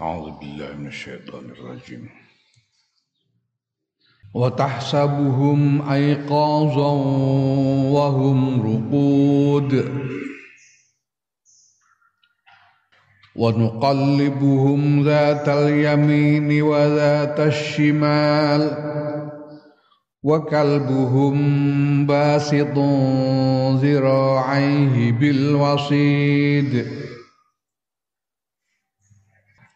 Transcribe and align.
أعوذ 0.00 0.30
بالله 0.30 0.76
من 0.78 0.86
الشيطان 0.86 1.44
الرجيم. 1.44 2.08
وتحسبهم 4.34 5.90
أيقاظا 5.90 6.92
وهم 7.92 8.62
رقود. 8.62 9.92
ونقلبهم 13.36 15.04
ذات 15.04 15.48
اليمين 15.48 16.62
وذات 16.62 17.40
الشمال. 17.40 18.88
وكلبهم 20.22 21.36
باسط 22.06 22.78
ذراعيه 23.82 25.12
بالوصيد. 25.12 27.07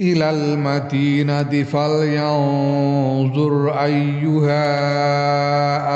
إلى 0.00 0.30
المدينة 0.30 1.62
فلينظر 1.62 3.70
أيها 3.84 4.68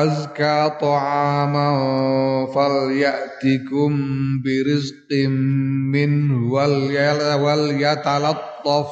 أزكى 0.05 0.71
طعاما 0.81 1.69
فليأتكم 2.55 3.93
برزق 4.45 5.13
منه 5.93 6.53
وليتلطف 7.45 8.87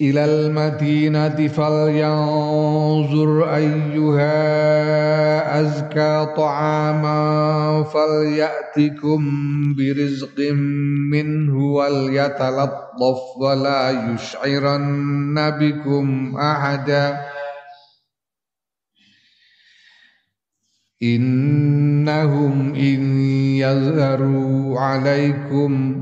إلى 0.00 0.24
المدينة 0.24 1.48
فلينظر 1.48 3.54
أيها 3.54 4.30
أزكى 5.60 6.34
طعاما 6.36 7.18
فليأتكم 7.82 9.22
برزق 9.74 10.38
منه 11.10 11.56
وليتلطف 11.58 13.20
ولا 13.40 13.90
يشعرن 13.90 15.50
بكم 15.50 16.36
أحدا. 16.36 17.20
إنهم 21.02 22.74
إن 22.74 23.18
يظهروا 23.58 24.80
عليكم 24.80 26.00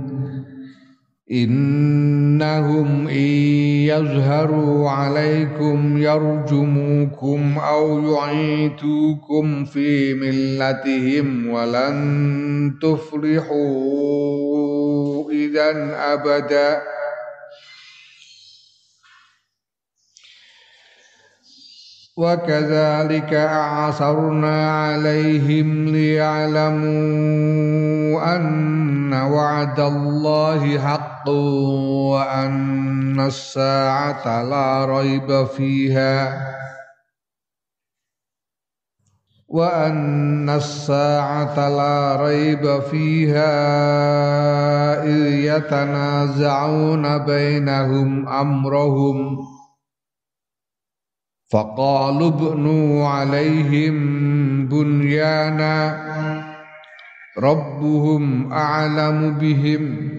إنهم 1.32 3.08
إن 3.08 3.32
يظهروا 3.88 4.90
عليكم 4.90 5.96
يرجموكم 5.98 7.58
أو 7.58 8.14
يعيدوكم 8.14 9.64
في 9.64 10.14
ملتهم 10.14 11.48
ولن 11.48 12.74
تفلحوا 12.82 13.52
إذا 15.32 15.96
أبداً 16.12 16.82
وكذلك 22.16 23.34
أعثرنا 23.34 24.70
عليهم 24.82 25.84
ليعلموا 25.88 26.92
أن 28.36 29.12
وعد 29.12 29.80
الله 29.80 30.78
حق 30.78 31.28
وأن 32.12 33.20
الساعة 33.20 34.42
لا 34.42 34.84
ريب 34.84 35.44
فيها 35.46 36.52
وأن 39.48 40.50
الساعة 40.50 41.68
لا 41.68 42.16
ريب 42.24 42.80
فيها 42.80 43.52
إذ 45.04 45.26
يتنازعون 45.26 47.18
بينهم 47.18 48.28
أمرهم 48.28 49.51
فقالوا 51.51 52.27
ابنوا 52.27 53.07
عليهم 53.07 53.95
بنيانا 54.67 56.07
ربهم 57.37 58.53
أعلم 58.53 59.33
بهم 59.37 60.09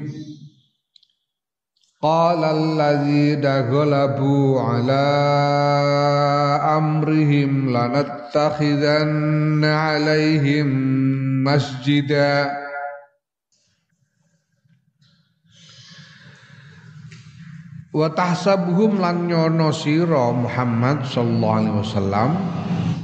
قال 2.02 2.44
الذين 2.44 3.46
غلبوا 3.46 4.60
على 4.60 5.06
أمرهم 6.76 7.76
لنتخذن 7.76 9.64
عليهم 9.64 10.68
مسجداً 11.44 12.61
wa 17.93 18.09
tahsabuhum 18.09 18.97
lan 18.97 19.29
nyono 19.29 19.69
sira 19.69 20.33
Muhammad 20.33 21.05
sallallahu 21.05 21.57
alaihi 21.61 21.77
wasallam 21.77 22.31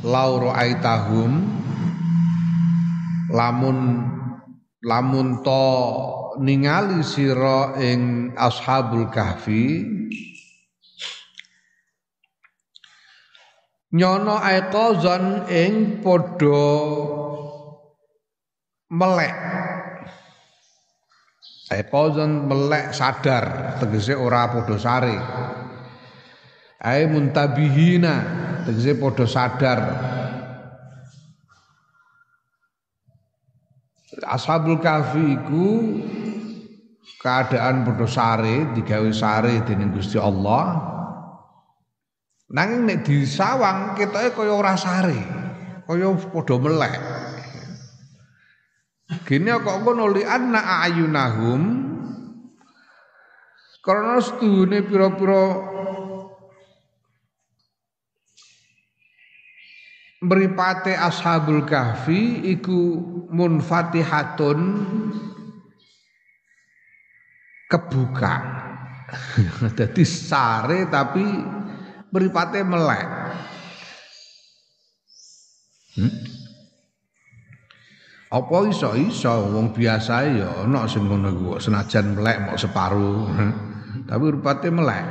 lau 0.02 0.32
ra'aitahum. 0.50 1.32
Lamun 3.30 3.78
lamun 4.82 5.46
to 5.46 5.70
ningali 6.42 7.06
sira 7.06 7.78
ing 7.78 8.34
ashabul 8.34 9.06
kahfi. 9.14 9.86
Nyono 13.94 14.42
aiqazan 14.42 15.46
ing 15.54 16.02
padha 16.02 16.66
melek 18.90 19.38
Aiqazan 21.70 22.50
melek 22.50 22.98
sadar 22.98 23.78
tegese 23.78 24.18
ora 24.18 24.50
padha 24.50 24.74
sare. 24.82 25.18
Ai 26.82 27.06
muntabihina 27.06 28.14
tegese 28.66 28.98
padha 28.98 29.26
sadar. 29.30 29.80
Ashabul 34.26 34.82
Kahfi 34.82 35.38
iku 35.38 35.68
keadaan 37.22 37.86
padha 37.86 38.08
sare 38.10 38.74
digawe 38.74 39.12
sare 39.14 39.62
dening 39.62 39.94
Gusti 39.94 40.18
Allah. 40.18 40.90
Nanging 42.50 42.90
nek 42.90 43.00
disawang 43.06 43.94
ketoke 43.94 44.34
kaya 44.34 44.58
ora 44.58 44.74
sare, 44.74 45.22
kaya 45.86 46.10
padha 46.34 46.56
melek. 46.58 46.94
Gini 49.10 49.50
kok 49.50 49.78
ngono 49.82 50.06
li 50.14 50.22
anna 50.22 50.86
ayunahum 50.86 51.62
karena 53.82 54.22
sedune 54.22 54.86
pira-pira 54.86 55.46
mripate 60.22 60.94
ashabul 60.94 61.66
kahfi 61.66 62.54
iku 62.54 63.02
munfatihatun 63.34 64.60
kebuka. 67.66 68.36
Jadi 69.80 70.06
sare 70.06 70.86
tapi 70.86 71.26
mripate 72.14 72.62
melek. 72.62 73.10
Hmm? 75.98 76.39
Apa 78.30 78.70
iso 78.70 78.94
iso 78.94 79.34
wong 79.50 79.74
biasa 79.74 80.14
ya 80.30 80.50
ana 80.62 80.86
sing 80.86 81.10
ngono 81.10 81.34
iku 81.34 81.58
senajan 81.58 82.14
melek 82.14 82.38
mok 82.46 82.62
separuh. 82.62 83.26
Tapi 84.10 84.26
rupate 84.30 84.70
melek. 84.70 85.06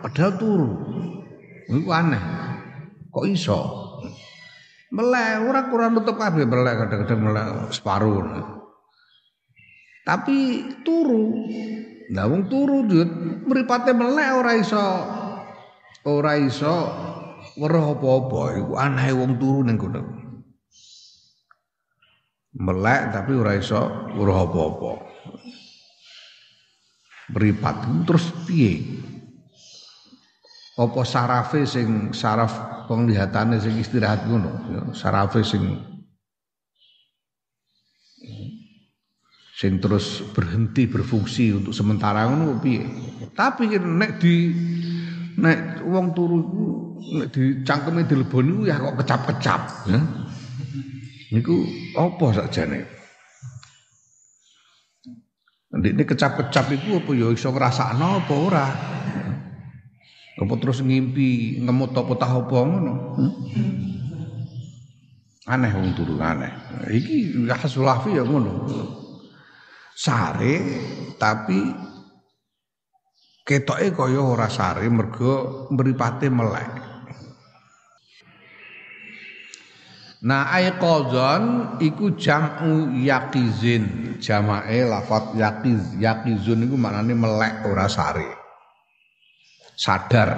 Padahal 0.00 0.32
turu. 0.40 0.72
Iku 1.68 1.88
aneh. 1.92 2.24
Kok 3.12 3.28
iso? 3.28 3.60
Melek 4.88 5.52
ora 5.52 5.60
kurang 5.68 6.00
nutup 6.00 6.16
kabeh 6.16 6.48
melek 6.48 6.80
kadang-kadang 6.80 7.20
melek 7.20 7.46
separuh. 7.76 8.24
Tapi 10.08 10.36
turu. 10.80 11.28
Lah 12.08 12.24
wong 12.24 12.48
turu 12.48 12.88
mripate 13.52 13.92
melek 13.92 14.28
ora 14.32 14.52
iso 14.56 14.84
ora 16.08 16.40
iso 16.40 16.88
weruh 17.60 18.00
apa-apa 18.00 18.64
iku 18.64 18.72
aneh 18.80 19.12
wong 19.12 19.36
turu 19.36 19.60
ning 19.60 19.76
kono 19.76 20.21
melek 22.56 23.16
tapi 23.16 23.32
ora 23.32 23.56
iso 23.56 23.80
weruh 24.16 24.44
apa-apa. 24.44 24.92
Meripat 27.32 27.76
terus 28.04 28.28
piye? 28.44 29.00
Apa 30.76 31.04
sarafe 31.04 31.64
sing 31.68 32.12
saraf 32.16 32.84
penglihatane 32.88 33.60
sing 33.60 33.76
istirahat 33.76 34.24
ngono, 34.24 34.52
ya, 34.72 34.82
sarafe 34.96 35.44
sing 35.44 35.80
sing 39.52 39.78
terus 39.78 40.24
berhenti 40.32 40.88
berfungsi 40.88 41.56
untuk 41.56 41.72
sementara 41.72 42.28
ngono 42.28 42.60
piye? 42.60 42.84
Tapi 43.32 43.68
nek 43.80 44.20
di 44.20 44.34
nek 45.40 45.84
wong 45.88 46.12
turu 46.12 46.38
nek 47.20 47.32
dicangkeme 47.32 48.04
dileboni 48.04 48.68
ya 48.68 48.76
kok 48.76 48.96
kecap-kecap 49.00 49.60
ya 49.88 50.00
niku 51.32 51.64
apa 51.96 52.26
sakjane? 52.36 52.80
Ini 55.72 56.04
kecap-kecap 56.04 56.68
itu 56.76 57.00
apa 57.00 57.10
ya 57.16 57.32
iso 57.32 57.48
ngrasakno 57.48 58.08
apa 58.20 58.34
ora? 58.36 58.68
Apa 60.36 60.54
terus 60.60 60.84
ngimpi 60.84 61.64
ngemut 61.64 61.96
apa 61.96 62.12
tah 62.20 62.32
apa 62.36 62.56
ngono? 62.60 62.94
Aneh 65.48 65.72
wong 65.72 65.96
turu 65.96 66.20
aneh. 66.20 66.52
Iki 66.92 67.48
hasulafi 67.48 68.20
ya 68.20 68.24
ngono. 68.28 68.68
Sare 69.96 70.60
tapi 71.16 71.56
ketoke 73.48 73.96
kaya 73.96 74.20
ora 74.20 74.52
sare 74.52 74.84
mergo 74.92 75.66
mripate 75.72 76.28
melek 76.28 76.91
Nah 80.22 80.54
aiqadzan 80.54 81.76
iku 81.82 82.14
jam'u 82.14 82.94
yaqizin. 83.02 84.14
Jamae 84.22 84.86
lafat 84.86 85.34
yaqiz. 85.34 85.98
Yaqizun 85.98 86.70
iku 86.70 86.78
maknane 86.78 87.10
melek 87.10 87.66
ora 87.66 87.90
sare. 87.90 88.30
Sadar. 89.74 90.30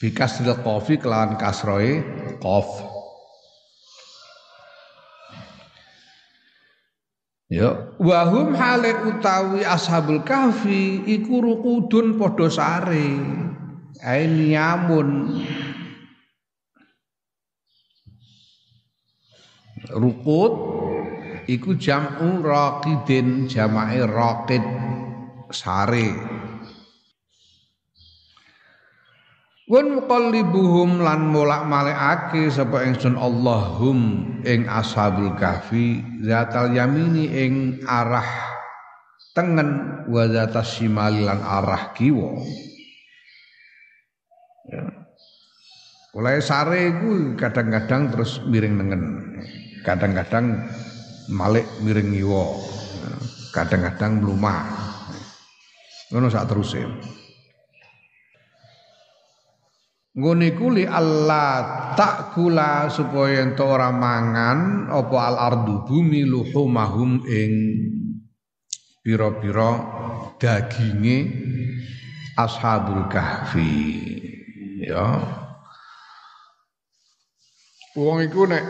Bikas 0.00 0.40
qafi 0.40 0.98
kelawan 0.98 1.36
kasroe 1.36 2.00
qaf. 2.40 2.68
Ya, 7.52 7.92
wahum 8.00 8.56
hale 8.56 9.12
utawi 9.12 9.60
ashabul 9.60 10.24
kahfi 10.24 11.04
iku 11.04 11.44
rukudun 11.44 12.16
padha 12.16 12.48
sare. 12.48 13.20
Ainiamun 14.00 15.36
Rukut 19.90 20.52
iku 21.50 21.74
jam'u 21.74 22.38
raqidin 22.38 23.50
jamae 23.50 24.06
raqid 24.06 24.62
sare. 25.50 26.14
Wan 29.66 29.98
muqallibuhum 29.98 31.00
lan 31.00 31.32
molak 31.32 31.64
malekake 31.64 32.52
sapa 32.52 32.84
ingsun 32.84 33.16
Allahum 33.16 33.98
ing 34.44 34.68
ashabul 34.68 35.32
kahfi 35.34 36.02
zatal 36.20 36.70
yamini 36.76 37.30
ing 37.30 37.80
arah 37.88 38.26
tengen 39.32 40.02
wa 40.12 40.28
zatas 40.28 40.76
lan 40.84 41.40
arah 41.40 41.96
kiwa. 41.96 42.36
Ya. 44.68 44.82
Mulai 46.12 46.44
sare 46.44 46.92
iku 46.92 47.40
kadang-kadang 47.40 48.12
terus 48.12 48.44
miring 48.44 48.76
nengen 48.76 49.31
kadang-kadang 49.82 50.66
malik 51.30 51.66
miring 51.82 52.10
ngiwa. 52.14 52.44
Kadang-kadang 53.52 54.22
mlumah. 54.24 54.62
Ngono 56.14 56.26
sak 56.32 56.48
teruse 56.48 56.82
ngene 60.12 60.52
iku 60.52 60.68
li 60.68 60.84
Allah 60.84 61.88
takula 61.96 62.92
supaya 62.92 63.40
ento 63.40 63.64
ora 63.64 63.88
mangan 63.88 64.92
apa 64.92 65.16
al 65.24 65.36
ardu 65.40 65.88
bumi 65.88 66.28
luhumahum 66.28 67.24
ing 67.24 67.52
pira-pira 69.00 69.72
daginge 70.36 71.32
ashabul 72.36 73.08
kahfi. 73.08 73.72
Ya. 74.84 75.16
Wong 77.96 78.24
iku 78.28 78.44
nek 78.44 78.64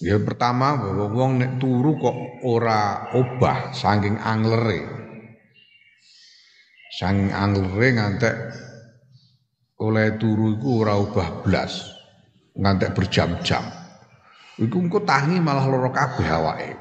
Ya 0.00 0.16
pertama 0.16 0.80
bahwa 0.80 1.12
wong 1.12 1.44
nek 1.44 1.52
turu 1.60 2.00
kok 2.00 2.16
ora 2.48 3.12
obah 3.12 3.76
saking 3.76 4.16
anglere. 4.16 4.88
Saking 6.96 7.28
anglere 7.36 7.88
ngantek 8.00 8.36
oleh 9.84 10.16
turu 10.16 10.56
iku 10.56 10.84
ora 10.84 10.96
obah 10.96 11.44
blas. 11.44 11.84
Ngantek 12.56 12.96
berjam-jam. 12.96 13.64
Iku 14.60 14.76
engko 14.76 15.04
tangi 15.04 15.36
malah 15.40 15.68
loro 15.68 15.92
kabeh 15.92 16.28
awake. 16.28 16.76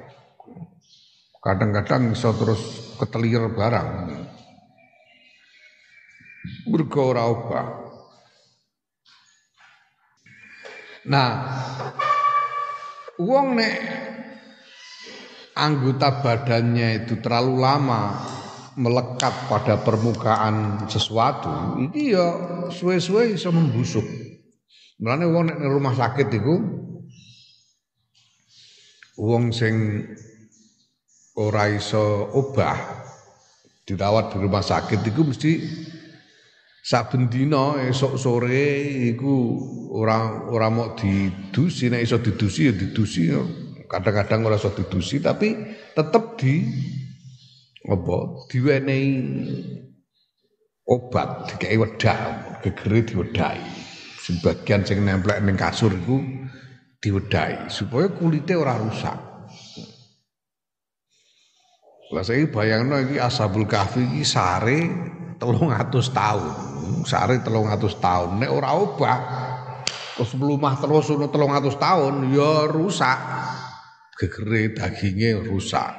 Kadang-kadang 1.39 2.11
iso 2.11 2.35
terus 2.35 2.95
ketelir 2.99 3.51
barang. 3.51 4.15
Mergo 6.67 7.01
ora 7.03 7.23
obah. 7.27 7.88
Nah, 11.09 11.29
Wong 13.19 13.59
nek 13.59 13.75
anggota 15.59 16.23
badannya 16.23 17.03
itu 17.03 17.19
terlalu 17.19 17.59
lama 17.59 18.15
melekat 18.79 19.51
pada 19.51 19.75
permukaan 19.83 20.87
sesuatu, 20.87 21.75
ini 21.83 22.15
ya 22.15 22.27
suwe-suwe 22.71 23.35
iso 23.35 23.51
membusuk. 23.51 24.07
Mulane 25.03 25.27
wong 25.27 25.51
nek 25.51 25.59
rumah 25.67 25.91
sakit 25.91 26.31
iku 26.31 26.55
wong 29.19 29.51
sing 29.51 30.07
ora 31.35 31.67
iso 31.67 32.31
obah 32.39 32.79
dirawat 33.83 34.31
di 34.31 34.37
rumah 34.39 34.63
sakit 34.63 35.03
itu 35.03 35.21
mesti 35.27 35.51
saben 36.83 37.27
dina 37.29 37.77
esuk 37.85 38.15
sore 38.15 38.87
iku 39.13 39.59
ora 39.93 40.47
ora 40.49 40.67
mau 40.71 40.95
didusi 40.95 41.91
nek 41.91 42.03
iso 42.03 42.17
didusi 42.19 42.69
ya 42.69 42.73
didusi. 42.73 43.29
Kadang-kadang 43.89 44.45
ora 44.45 44.57
iso 44.57 44.73
didusi 44.73 45.21
tapi 45.21 45.53
tetep 45.93 46.37
di 46.39 46.53
apa 47.89 48.17
diwenehi 48.51 49.09
obat 50.89 51.53
dikai 51.53 51.77
wedak 51.77 52.17
gegere 52.65 53.05
diwedai 53.05 53.61
sebagian 54.19 54.83
sing 54.83 55.05
nemplek 55.05 55.39
ning 55.45 55.55
kasur 55.55 55.93
iku 55.93 56.17
diwedai 56.99 57.71
supaya 57.71 58.11
kulite 58.11 58.57
ora 58.57 58.75
rusak 58.77 59.28
Lah 62.09 62.25
saya 62.25 62.49
bayangno 62.49 62.97
iki 62.97 63.21
Ashabul 63.21 63.69
Kahfi 63.69 64.01
iki 64.01 64.25
sare 64.25 64.89
telung 65.37 65.69
atus 65.69 66.09
tahun. 66.09 67.05
Sehari 67.05 67.37
telung 67.45 67.69
atus 67.69 68.01
tahun. 68.01 68.41
Nek 68.41 68.49
ora 68.49 68.73
obah 68.73 69.19
terus 70.17 70.35
melumah 70.35 70.75
terus 70.81 71.05
ono 71.13 71.29
telung 71.29 71.53
atus 71.53 71.77
tahun 71.77 72.33
ya 72.33 72.65
rusak. 72.65 73.19
Gegere 74.17 74.73
dagingnya 74.73 75.37
rusak. 75.45 75.93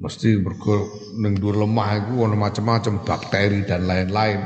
Mesti 0.00 0.38
mergo 0.38 0.86
ning 1.18 1.36
dhuwur 1.36 1.66
lemah 1.66 1.90
iku 2.06 2.24
ono 2.24 2.38
macam-macam 2.38 3.04
bakteri 3.04 3.66
dan 3.66 3.84
lain-lain. 3.84 4.40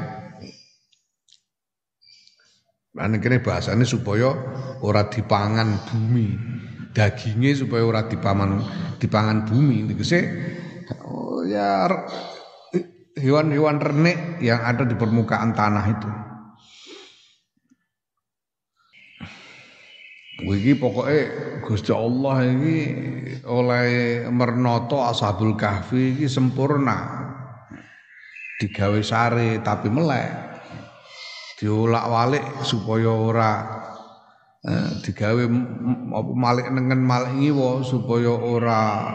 Nah, 2.94 3.10
kene 3.18 3.42
bahasane 3.42 3.84
supaya 3.84 4.34
ora 4.82 5.06
dipangan 5.06 5.68
bumi. 5.90 6.28
Dagingnya 6.94 7.58
supaya 7.58 7.82
ora 7.82 8.06
dipaman 8.06 8.62
dipangan 9.02 9.50
bumi. 9.50 9.90
Tegese 9.90 10.20
oh 11.02 11.42
ya 11.42 11.90
hewan-hewan 13.18 13.82
renek 13.82 14.38
yang 14.38 14.62
ada 14.62 14.86
di 14.86 14.94
permukaan 14.94 15.50
tanah 15.50 15.86
itu. 15.90 16.10
Iki 20.44 20.76
pokoke 20.76 21.18
Gusti 21.62 21.90
Allah 21.94 22.42
iki 22.46 22.78
oleh 23.48 23.86
mernoto 24.28 25.02
Ashabul 25.02 25.58
Kahfi 25.58 26.14
iki 26.14 26.26
sempurna. 26.30 27.26
Digawe 28.62 29.00
sare 29.02 29.58
tapi 29.66 29.90
melek. 29.90 30.30
Diolak-walik 31.58 32.66
supaya 32.66 33.10
ora 33.14 33.52
digawe 35.04 35.44
apa 36.16 36.32
malik 36.32 36.72
nengen 36.72 37.04
malik 37.04 37.36
ngiwa 37.36 37.84
supaya 37.84 38.32
ora 38.32 39.12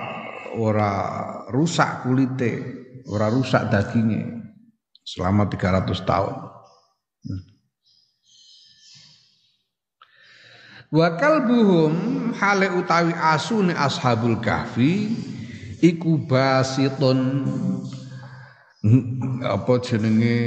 ora 0.53 0.91
rusak 1.50 2.06
kulite, 2.06 2.53
ora 3.10 3.34
rusak 3.34 3.70
dagingnya 3.74 4.46
selama 5.01 5.50
300 5.50 5.89
tahun. 6.06 6.36
Wa 10.89 11.18
kalbuhum 11.22 11.94
hale 12.34 12.70
utawi 12.74 13.13
asune 13.13 13.77
ashabul 13.77 14.41
kahfi 14.41 15.13
iku 15.86 16.18
basitun 16.25 17.46
apa 19.46 19.74
jenenge 19.86 20.38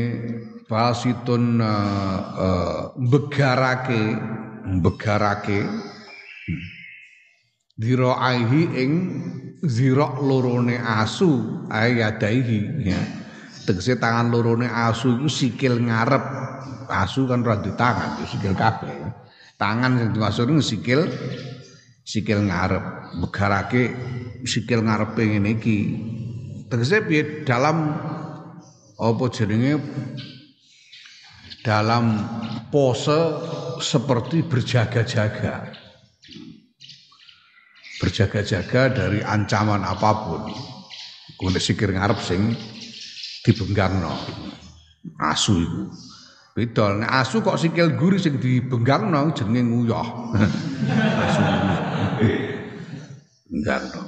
basitun 0.66 1.62
uh, 1.62 2.18
uh, 2.34 2.80
begarake 2.98 4.18
begarake 4.82 5.66
diraihi 7.78 8.62
ing 8.78 8.92
zirok 9.62 10.22
lorone 10.22 10.78
asu 10.78 11.64
ayadaihi 11.70 12.60
ya. 12.82 13.00
Tegese 13.62 13.94
tangan 13.94 14.30
lorone 14.30 14.66
asu 14.66 15.18
iku 15.18 15.30
sikil 15.30 15.78
ngarep. 15.78 16.24
Asu 16.92 17.24
kan 17.24 17.40
ora 17.40 17.56
tangan 17.62 18.20
sikil 18.28 18.52
kabeh 18.52 19.22
tangan 19.62 19.94
yang 19.94 20.10
dimaksud 20.10 20.50
sikil 20.58 21.06
sikil 22.02 22.42
ngarep. 22.50 23.14
Begarake 23.22 23.94
sikil 24.42 24.82
ngarepe 24.82 25.22
ngene 25.22 25.54
iki. 25.54 25.78
Tegese 26.66 27.06
piye 27.06 27.46
dalam 27.46 27.94
apa 28.98 29.24
jenenge? 29.30 29.78
Dalam 31.62 32.18
pose 32.74 33.14
seperti 33.82 34.46
berjaga-jaga 34.46 35.74
berjaga-jaga 37.98 38.82
dari 38.90 39.20
ancaman 39.22 39.82
apa 39.82 40.10
pun 40.26 40.42
kuwi 41.38 41.58
sikir 41.58 41.90
ngarep 41.90 42.18
sing 42.22 42.54
dibenggangno 43.42 44.14
asu 45.18 45.58
itu 45.58 45.82
Beda 46.52 47.00
nek 47.00 47.08
asu 47.08 47.40
kok 47.40 47.56
sikil 47.56 47.96
guri 47.96 48.20
sing 48.20 48.36
dibenggangno 48.36 49.32
jenenge 49.32 49.64
nguyah. 49.72 50.08
asu. 51.24 51.42
Benggangno. 53.48 54.02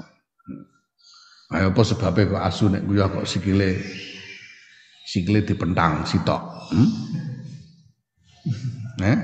Ayo 1.56 1.72
apa 1.72 1.80
sebabnya 1.80 2.36
kok 2.36 2.44
asu 2.44 2.64
nek 2.68 2.84
nguyah 2.84 3.08
kok 3.08 3.24
sikile 3.24 3.80
sikile 5.08 5.40
dipentang 5.40 6.04
sitok. 6.04 6.68
Hmm? 6.68 6.88
Eh? 9.00 9.18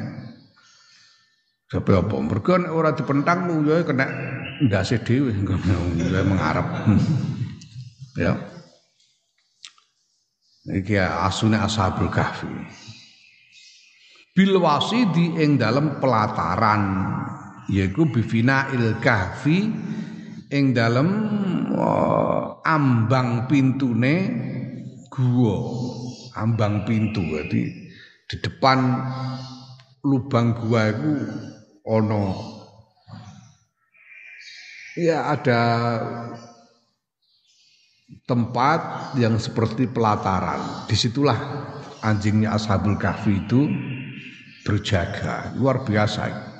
Sebab 1.70 2.10
apa? 2.10 2.16
Mergo 2.18 2.54
nek 2.58 2.72
ora 2.74 2.90
dipentang 2.90 3.46
nguyah 3.46 3.86
kena 3.86 4.06
ndase 4.66 5.06
dhewe 5.06 5.30
nguyah 5.30 6.24
mengarep. 6.26 6.66
ya. 8.26 8.34
Iki 10.66 10.98
asune 10.98 11.56
ashabul 11.56 12.10
kahfi 12.10 12.50
bil 14.40 14.56
wasidi 14.62 15.36
ing 15.36 15.58
dalam 15.58 15.98
pelataran 15.98 16.82
yaiku 17.68 18.08
bivina 18.08 18.70
il 18.70 18.96
kahfi 19.02 19.68
ing 20.48 20.64
dalam 20.72 21.08
uh, 21.74 22.62
ambang 22.62 23.50
pintune 23.50 24.14
gua 25.10 25.58
ambang 26.38 26.86
pintu 26.86 27.20
jadi 27.20 27.62
di 28.30 28.36
depan 28.38 28.78
lubang 30.06 30.54
gua 30.56 30.88
itu 30.94 31.12
ono. 31.90 32.25
Ya 34.94 35.35
ada 35.35 35.62
tempat 38.26 39.14
yang 39.18 39.38
seperti 39.42 39.90
pelataran. 39.90 40.87
Di 40.87 40.94
situlah 40.94 41.38
anjingnya 42.02 42.54
ashabul 42.54 42.94
kahfi 42.94 43.42
itu 43.42 43.66
berjaga. 44.62 45.54
Luar 45.59 45.82
biasa. 45.82 46.50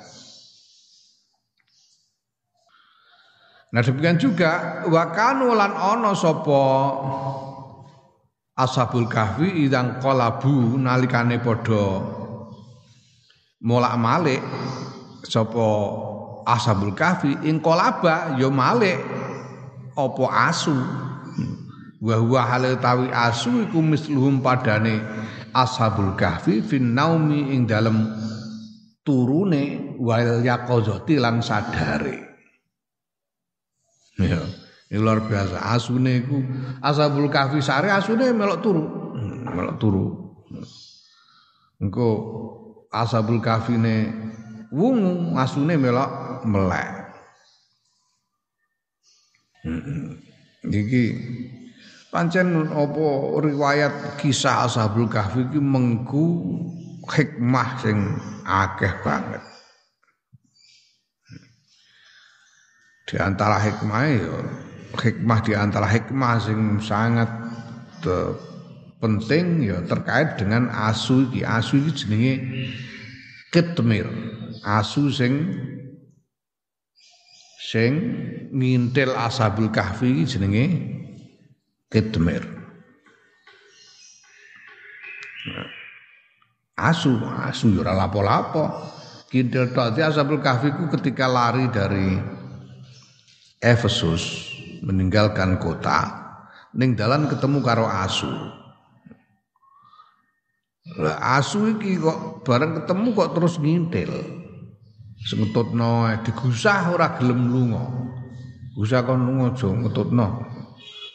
Nah 3.71 3.79
demikian 3.79 4.19
juga 4.19 4.83
wakanu 4.91 5.55
lan 5.55 5.71
ono 5.71 6.11
sopo 6.11 6.63
ashabul 8.51 9.07
kahfi 9.07 9.63
idang 9.63 10.03
kolabu 10.03 10.75
nalikane 10.75 11.39
podo 11.39 12.19
molak 13.63 13.95
malik 13.95 14.43
sopo 15.25 15.67
ashabul 16.45 16.93
kahfi 16.93 17.37
ing 17.45 17.61
kolaba 17.61 18.37
ya 18.37 18.49
malik. 18.49 18.99
Opo 19.97 20.25
asu? 20.29 20.73
Wa 22.01 22.17
huwa 22.17 22.57
tawi 22.81 23.13
asu 23.13 23.69
iku 23.69 23.77
misluhum 23.83 24.41
padane 24.41 25.03
ashabul 25.53 26.17
kahfi 26.17 26.65
fin 26.65 26.97
naumi 26.97 27.53
ing 27.53 27.69
dalem 27.69 28.09
turune 29.05 29.93
wal 30.01 30.41
yaqazati 30.41 31.21
lan 31.21 31.45
sadare. 31.45 32.17
Ya 34.17 34.41
ini 34.91 34.99
luar 34.99 35.23
biasa. 35.23 35.71
Asune 35.71 36.19
iku 36.19 36.43
ashabul 36.83 37.31
kahfi 37.31 37.63
sare 37.63 37.93
asune 37.95 38.35
melok 38.35 38.59
turu. 38.59 38.83
Melok 39.47 39.75
turu. 39.79 40.05
Engko 41.79 42.07
ashabul 42.91 43.39
kahfi 43.39 43.79
ne 43.79 43.95
wungu 44.71 45.35
asune 45.35 45.75
melok 45.75 46.41
melek 46.47 46.89
iki 50.71 51.03
Pancen 52.11 52.67
apa 52.67 53.07
riwayat 53.39 54.19
kisah 54.19 54.67
Ashabul 54.67 55.07
Kahfi 55.07 55.47
iki 55.47 55.63
mengku 55.63 56.43
hikmah 57.07 57.79
sing 57.79 58.19
akeh 58.43 58.91
banget. 58.99 59.39
Di 63.07 63.15
antara 63.15 63.63
hikmah 63.63 64.03
ya 64.11 64.35
hikmah 64.99 65.39
di 65.39 65.55
antara 65.55 65.87
hikmah 65.87 66.35
sing 66.43 66.83
sangat 66.83 67.31
te, 68.03 68.35
penting 68.99 69.71
ya 69.71 69.79
terkait 69.87 70.35
dengan 70.35 70.67
asu 70.67 71.31
iki. 71.31 71.47
Asu 71.47 71.79
iki 71.79 71.91
jenenge 71.95 72.33
kitmir. 73.55 74.11
Asu 74.61 75.09
sing 75.09 75.57
sing 77.57 77.93
ngintil 78.53 79.09
Ashabul 79.17 79.73
Kahfi 79.73 80.21
jenenge 80.29 80.65
Kitmir. 81.89 82.45
Asu, 86.77 87.13
asu 87.45 87.73
ya 87.73 87.85
ora 87.85 87.93
lapo-lapo. 87.93 88.69
Kintil 89.31 89.73
tok 89.73 89.97
Ashabul 89.97 90.43
Kahfi 90.45 90.73
ku 90.77 90.85
ketika 90.93 91.25
lari 91.25 91.65
dari 91.73 92.21
Efesus 93.61 94.53
meninggalkan 94.81 95.61
kota 95.61 96.21
ning 96.73 96.97
dalan 96.97 97.29
ketemu 97.29 97.61
karo 97.61 97.85
asu. 97.85 98.29
Asu 101.21 101.77
iki 101.77 102.01
kok 102.01 102.41
bareng 102.45 102.81
ketemu 102.81 103.07
kok 103.13 103.31
terus 103.37 103.55
ngintil. 103.61 104.40
Sengtutno 105.21 106.09
digusah 106.25 106.89
ora 106.89 107.13
gelem 107.17 107.49
lunga. 107.49 107.83
Gusah 108.73 109.05
kon 109.05 109.21
lunga 109.21 109.53
aja 109.53 109.69
ngetutno. 109.69 110.27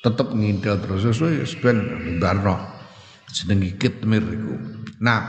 Tetep 0.05 0.29
ngintil 0.31 0.79
terus. 0.79 1.03
Wis 1.19 1.55
ben 1.59 1.79
barno 2.23 2.55
jeneng 3.31 3.75
kitmir 3.75 4.23
iku. 4.23 4.55
Nah. 5.03 5.23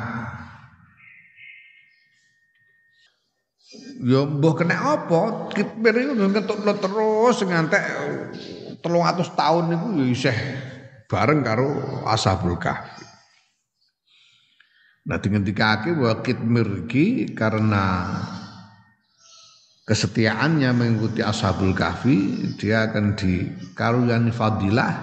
Yo 3.98 4.30
mbuh 4.30 4.54
kena 4.54 4.78
apa? 4.78 5.50
Kitmir 5.52 5.94
iku 5.98 6.14
ngetokno 6.14 6.74
terus 6.78 7.42
ngantek 7.42 7.84
300 8.86 9.26
tahun 9.34 9.64
niku 9.74 9.88
yo 9.98 10.06
isih 10.06 10.38
bareng 11.10 11.42
karo 11.42 11.68
ashabul 12.06 12.60
kahfi 12.60 13.08
Nah 15.08 15.18
dingendikake 15.24 15.96
bahwa 15.96 16.20
kitmir 16.20 16.68
iki 16.84 17.32
karena 17.32 18.12
kesetiaannya 19.88 20.76
mengikuti 20.76 21.24
ashabul 21.24 21.72
kahfi 21.72 22.52
dia 22.60 22.92
akan 22.92 23.16
dikaruniai 23.16 24.36
fadilah 24.36 24.94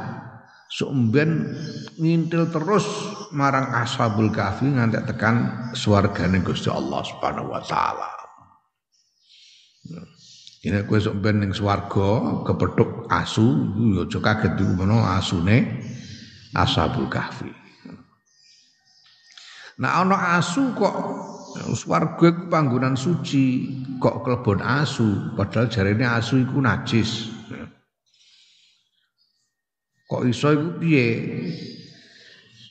sumben 0.68 1.56
ngintil 1.96 2.52
terus 2.52 2.84
marang 3.32 3.72
ashabul 3.80 4.28
kahfi 4.28 4.68
ngantek 4.68 5.08
tekan 5.08 5.72
swargane 5.72 6.44
Gusti 6.44 6.68
Allah 6.68 7.00
Subhanahu 7.00 7.48
wa 7.48 7.64
taala 7.64 8.12
Ini 10.64 10.88
kowe 10.88 10.96
sok 10.96 11.20
ben 11.20 11.44
ning 11.44 11.52
swarga 11.52 12.40
asu, 13.12 13.46
yo 13.92 14.08
aja 14.08 14.16
kaget 14.16 14.56
iku 14.56 14.72
menawa 14.80 15.20
asune 15.20 15.84
Ashabul 16.54 17.10
Kahfi. 17.10 17.50
Nah 19.82 20.06
ana 20.06 20.38
asu 20.38 20.70
kok 20.78 20.94
swarga 21.74 22.26
iku 22.34 22.50
panggonan 22.50 22.98
suci, 22.98 23.70
kok 24.02 24.26
kelebon 24.26 24.58
asu, 24.58 25.34
padahal 25.38 25.70
jarene 25.70 26.02
asu 26.02 26.42
iku 26.42 26.58
najis. 26.58 27.30
Kok 30.10 30.22
iso 30.26 30.50
iku 30.50 30.68
piye? 30.82 31.06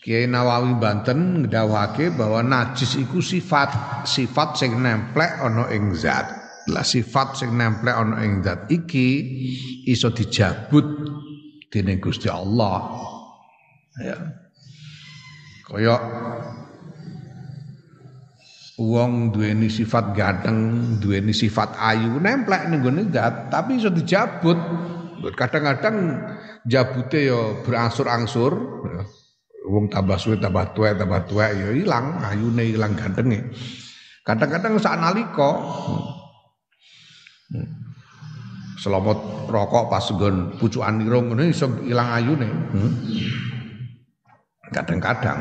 Kiai 0.04 0.28
Nawawi 0.28 0.76
Banten 0.84 1.48
ngdawake 1.48 2.12
bahwa 2.12 2.44
najis 2.44 3.00
iku 3.00 3.24
sifat, 3.24 3.72
sifat 4.04 4.60
sing 4.60 4.76
nemplek 4.84 5.40
ana 5.40 5.72
ing 5.72 5.96
zat 5.96 6.44
lah 6.72 6.86
sifat 6.86 7.36
sing 7.36 7.60
nempel 7.60 7.92
ana 7.92 8.24
ing 8.24 8.40
zat 8.40 8.72
iki 8.72 9.10
iso 9.84 10.14
dijabut 10.16 10.86
dening 11.68 12.00
Gusti 12.00 12.32
Allah 12.32 13.04
ya 14.00 14.16
kaya 15.68 15.96
wong 18.80 19.30
duweni 19.30 19.70
sifat 19.70 20.18
ganteng 20.18 20.58
duweni 20.98 21.30
sifat 21.30 21.78
ayu 21.78 22.18
nemplek 22.18 22.70
ning 22.70 22.82
gone 22.82 23.06
zat 23.14 23.54
tapi 23.54 23.78
iso 23.78 23.94
dijabut 23.94 24.58
kadang-kadang 25.38 26.20
jabute 26.68 27.30
ya 27.32 27.40
berangsur-angsur 27.64 28.52
ya. 28.90 29.02
wong 29.70 29.88
tambah 29.94 30.18
suwe 30.18 30.42
tambah 30.42 30.74
tuwek 30.74 30.98
tambah 30.98 31.22
tuwek 31.30 31.52
ya 31.54 31.70
ilang 31.72 32.18
ayune 32.26 32.74
ilang 32.74 32.98
gantenge 32.98 33.54
kadang-kadang 34.26 34.76
sak 34.82 34.98
nalika 34.98 35.52
Selomot 38.84 39.48
rokok 39.48 39.88
pas 39.88 40.04
nggon 40.04 40.60
pucukan 40.60 41.00
irung 41.00 41.32
ngene 41.32 41.56
iso 41.56 41.72
ilang 41.88 42.10
ayune. 42.20 42.50
Hmm. 42.52 42.92
Kadang-kadang. 44.76 45.40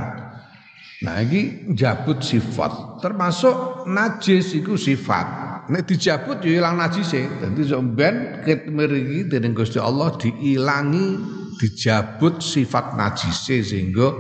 Nah 1.03 1.19
iki 1.19 1.75
jabut 1.75 2.23
sifat, 2.23 3.03
termasuk 3.03 3.87
najis 3.91 4.55
iku 4.55 4.79
sifat. 4.79 5.43
Nek 5.67 5.87
dijabut 5.87 6.43
ya 6.43 6.63
ilang 6.63 6.79
najise. 6.79 7.27
Dadi 7.43 7.63
sampean 7.67 8.43
ket 8.47 8.71
mriki 8.71 9.27
Gusti 9.55 9.83
Allah 9.83 10.15
diilangi 10.15 11.19
dijabut 11.59 12.39
sifat 12.39 12.95
najise 12.95 13.63
sehingga 13.67 14.11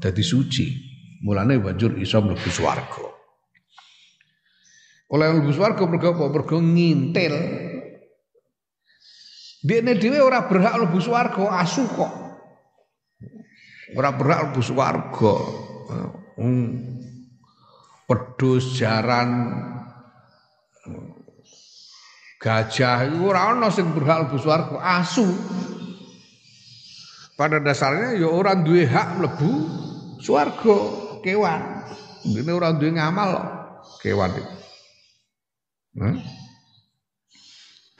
dadi 0.00 0.24
suci. 0.24 0.66
Mulane 1.20 1.60
banjur 1.60 2.00
iso 2.00 2.24
mlebu 2.24 2.48
swarga. 2.48 3.04
Oleh 5.12 5.26
mlebu 5.36 5.52
swarga 5.52 5.84
mergo 5.84 6.16
apa? 6.16 6.24
Mergo 6.32 6.56
ngintil. 6.56 7.34
Dene 9.60 9.92
dhewe 10.00 10.24
ora 10.24 10.48
berhak 10.48 10.80
mlebu 10.80 11.00
swarga, 11.04 11.44
asu 11.60 11.84
kok. 11.84 12.12
Ora 13.92 14.16
berhak 14.16 14.40
mlebu 14.48 14.62
swarga. 14.64 15.34
Hmm. 16.40 16.96
Pedus 18.08 18.80
jaran 18.80 19.52
gajah 22.40 23.06
itu 23.06 23.28
ora 23.28 23.52
ana 23.52 23.68
sing 23.68 23.92
berhak 23.92 24.24
mlebu 24.24 24.40
swarga, 24.40 24.80
asu. 24.80 25.28
Pada 27.36 27.60
dasarnya 27.60 28.16
ya 28.16 28.28
orang 28.32 28.64
duwe 28.64 28.88
hak 28.88 29.20
mlebu 29.20 29.52
swarga, 30.24 30.76
kewan. 31.20 31.84
Ini 32.24 32.50
orang 32.50 32.80
duwe 32.80 32.96
ngamal 32.96 33.30
kewan 34.00 34.32
itu. 34.32 34.54
Hmm? 36.00 36.16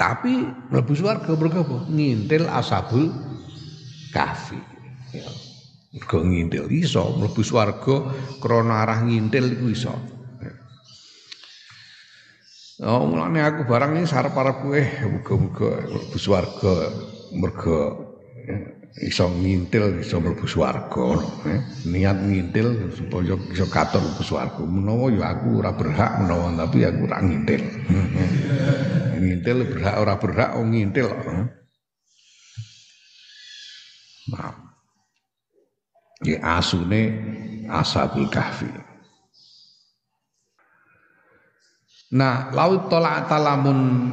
Tapi 0.01 0.33
mlebu 0.73 0.93
swarga 0.97 1.37
mergo? 1.37 1.85
Ngintil 1.93 2.49
asabul 2.49 3.13
kafi. 4.17 4.70
Mergo 5.91 6.19
ngintil. 6.23 6.71
Iso 6.71 7.19
mlebu 7.19 7.43
swarga 7.43 7.97
krana 8.39 8.87
arah 8.87 9.03
ngintil 9.03 9.59
iku 9.59 9.67
iso. 9.75 9.95
Oh, 12.81 13.05
mulane 13.05 13.45
aku 13.45 13.69
barang 13.69 13.93
ini 13.93 14.09
sarep-arepku 14.09 14.73
eh 14.73 14.89
muga-muga 15.05 15.85
mlebu 15.85 16.17
swarga 16.17 16.89
mergo 17.37 18.09
ya 18.49 18.57
iso 19.05 19.29
ngintil 19.29 20.01
iso 20.01 20.17
mlebu 20.17 20.47
eh. 21.45 21.61
niat 21.85 22.19
ngintil 22.25 22.95
supaya 22.95 23.35
iso 23.51 23.67
katon 23.69 24.01
mlebu 24.07 24.23
swarga. 24.23 24.63
Menawa 24.63 25.11
ya 25.11 25.27
aku 25.35 25.59
ora 25.59 25.75
berhak 25.75 26.23
menawa 26.23 26.55
tapi 26.55 26.87
aku 26.87 27.01
ora 27.05 27.19
ngintil. 27.21 27.63
Ngintil 29.21 29.59
berhak 29.69 29.97
ora 30.01 30.15
berhak 30.17 30.51
wong 30.57 30.73
ngintil 30.73 31.11
nah 34.31 34.70
ya 36.25 36.61
asune 36.61 37.03
ashabul 37.69 38.29
kahfi. 38.29 38.69
Nah 42.11 42.51
laut 42.51 42.91
tolak 42.91 43.31
talamun 43.31 44.11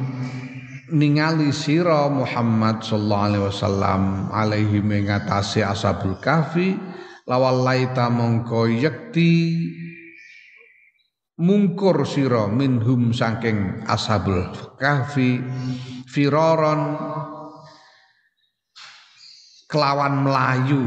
ningali 0.94 1.50
sira 1.50 2.06
Muhammad 2.08 2.80
sallallahu 2.80 3.26
alaihi 3.26 3.44
wasallam 3.50 4.02
alaihi 4.32 4.78
mengatasi 4.80 5.60
ashabul 5.66 6.16
kahfi 6.22 6.78
lawal 7.28 7.60
laita 7.60 8.08
mongko 8.08 8.70
yekti 8.70 9.58
mungkur 11.36 12.06
sira 12.08 12.48
minhum 12.48 13.12
saking 13.12 13.84
ashabul 13.84 14.48
kahfi 14.80 15.42
firoron 16.08 16.96
kelawan 19.68 20.24
melayu 20.24 20.82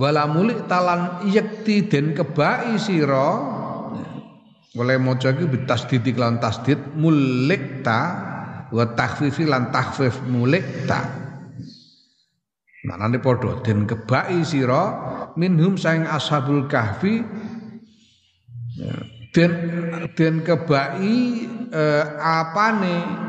wala 0.00 0.24
mulik 0.24 0.64
talan 0.64 1.28
yekti 1.28 1.84
den 1.84 2.16
kebai 2.16 2.80
sira. 2.80 3.60
Oleh 4.70 4.96
maca 5.02 5.34
iki 5.34 5.50
bitasdid 5.50 6.14
lan 6.14 6.38
tasdid 6.38 6.78
mulikta 6.94 8.00
wa 8.70 8.84
takhfifi 8.94 9.44
lan 9.44 9.74
takhfif 9.74 10.22
mulikta 10.30 11.20
manane 12.84 13.20
padha 13.20 13.60
den 13.60 13.84
kebaki 13.84 14.40
sira 14.46 14.82
minhum 15.36 15.76
saing 15.76 16.08
ashabul 16.08 16.64
kahfi 16.64 17.20
den 19.36 19.52
den 20.16 20.34
kebaki 20.40 21.16
eh, 21.68 22.04
apane? 22.16 23.28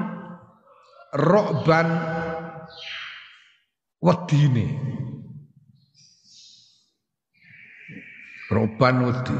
Rokban 1.11 1.91
wedine 3.99 4.79
roban 8.51 9.07
wedi 9.07 9.39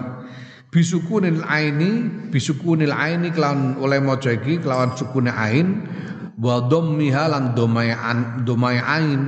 bisukunil 0.72 1.44
aini 1.44 2.08
bisukunil 2.32 2.96
aini 2.96 3.36
kelawan 3.36 3.76
oleh 3.84 4.00
maca 4.00 4.32
iki 4.32 4.64
kelawan 4.64 4.96
sukune 4.96 5.28
ain 5.28 5.84
wa 6.42 6.64
dhammiha 6.66 7.24
lan 7.30 7.54
domayan 7.54 8.48
domai 8.48 8.82
ain. 8.82 9.22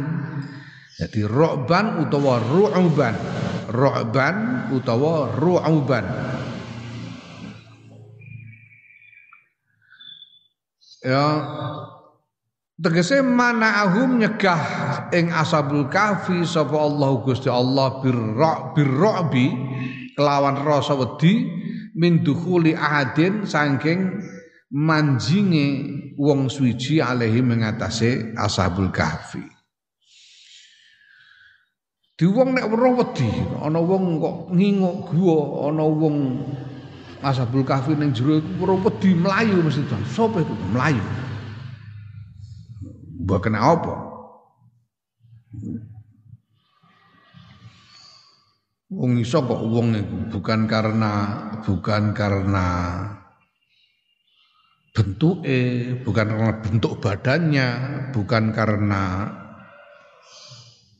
Jadi 0.97 1.25
ro'ban 1.25 2.05
utawa 2.05 2.41
ru'uban. 2.41 3.15
Ro'ban 3.69 4.35
utawa 4.73 5.29
ru'uban. 5.37 6.05
Ya 11.03 11.27
tegese 12.81 13.21
ahum 13.21 14.17
nyegah 14.17 14.61
ing 15.13 15.29
asabul 15.29 15.85
kahfi 15.93 16.41
sapa 16.41 16.73
Allah 16.73 17.11
Gusti 17.21 17.49
Allah 17.49 18.01
birra 18.01 18.73
birrabi 18.73 19.53
kelawan 20.17 20.65
rasa 20.65 20.97
wedi 20.97 21.45
min 21.93 22.25
dukhuli 22.25 22.73
ahadin 22.73 23.45
saking 23.45 24.17
manjinge 24.73 25.85
wong 26.17 26.49
suci 26.49 26.97
alaihi 26.97 27.45
mengatasi 27.45 28.33
ashabul 28.33 28.89
kahfi. 28.89 29.45
Di 32.13 32.25
wong 32.29 32.57
nek 32.57 32.69
weruh 32.69 32.93
wedi 33.05 33.29
ana 33.61 33.77
wong 33.81 34.17
kok 34.17 34.37
nginguk 34.53 35.13
gua 35.13 35.69
ana 35.69 35.85
wong 35.85 36.17
ashabul 37.21 37.65
kahfi 37.65 37.93
ning 37.93 38.13
jero 38.13 38.41
weruh 38.57 38.81
wedi 38.81 39.13
melayu 39.13 39.61
mesti 39.61 39.85
sapa 40.09 40.41
iku 40.41 40.53
mbok 43.23 43.39
kena 43.47 43.59
apa 43.63 43.95
Wong 48.93 49.17
iso 49.17 49.41
kok 49.41 49.57
wong 49.73 49.89
niku 49.89 50.37
bukan 50.37 50.69
karena 50.69 51.13
bukan 51.65 52.13
karena 52.13 52.67
bentuke, 54.93 55.97
bukan 56.05 56.27
karena 56.29 56.53
bentuk 56.61 57.01
badannya, 57.01 57.67
bukan 58.13 58.53
karena 58.53 59.33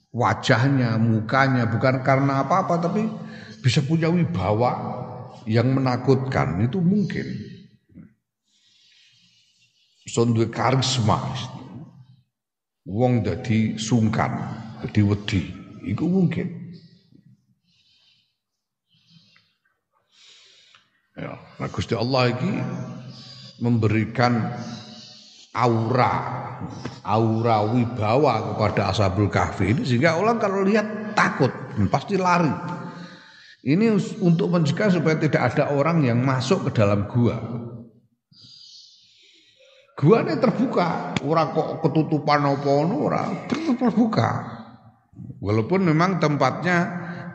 wajahnya, 0.10 0.98
mukanya, 0.98 1.70
bukan 1.70 2.02
karena 2.02 2.42
apa-apa 2.42 2.82
tapi 2.82 3.06
bisa 3.62 3.86
punya 3.86 4.10
wibawa 4.10 4.74
yang 5.46 5.70
menakutkan 5.78 6.66
itu 6.66 6.82
mungkin. 6.82 7.54
son 10.04 10.36
duwe 10.36 10.52
karisma. 10.52 11.16
Wong 12.84 13.24
dadi 13.24 13.80
sungkan, 13.80 14.32
dadi 14.84 15.02
wedi. 15.04 15.41
Iku 15.88 16.04
mungkin. 16.08 16.48
Ya, 21.13 21.38
nah 21.62 21.69
Gusti 21.69 21.93
Allah 21.93 22.34
iki 22.34 22.54
memberikan 23.62 24.50
aura 25.54 26.13
aura 27.06 27.62
wibawa 27.69 28.54
kepada 28.54 28.89
Ashabul 28.89 29.30
Kahfi 29.30 29.78
ini 29.78 29.86
sehingga 29.86 30.17
orang 30.17 30.41
kalau 30.41 30.65
lihat 30.65 31.13
takut 31.13 31.54
pasti 31.93 32.17
lari. 32.17 32.50
Ini 33.63 33.96
untuk 34.19 34.52
mencegah 34.52 34.91
supaya 34.91 35.15
tidak 35.15 35.56
ada 35.56 35.72
orang 35.72 36.04
yang 36.04 36.19
masuk 36.19 36.67
ke 36.67 36.84
dalam 36.84 37.08
gua. 37.08 37.39
Gua 39.93 40.25
ini 40.25 40.34
terbuka, 40.41 41.13
orang 41.21 41.53
kok 41.53 41.86
ketutupan 41.86 42.41
apa 42.49 42.69
orang 42.69 43.29
terbuka. 43.77 44.29
Walaupun 45.38 45.86
memang 45.86 46.17
tempatnya 46.17 46.77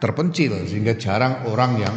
terpencil 0.03 0.67
sehingga 0.67 0.99
jarang 0.99 1.47
orang 1.47 1.79
yang 1.79 1.97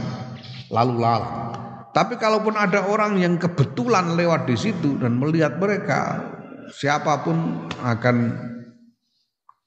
lalu 0.70 1.02
lalang. 1.02 1.50
Tapi 1.92 2.16
kalaupun 2.16 2.56
ada 2.56 2.88
orang 2.88 3.20
yang 3.20 3.36
kebetulan 3.42 4.16
lewat 4.16 4.48
di 4.48 4.56
situ 4.56 5.02
dan 5.02 5.20
melihat 5.20 5.60
mereka, 5.60 6.24
siapa 6.72 7.20
pun 7.26 7.68
akan 7.82 8.18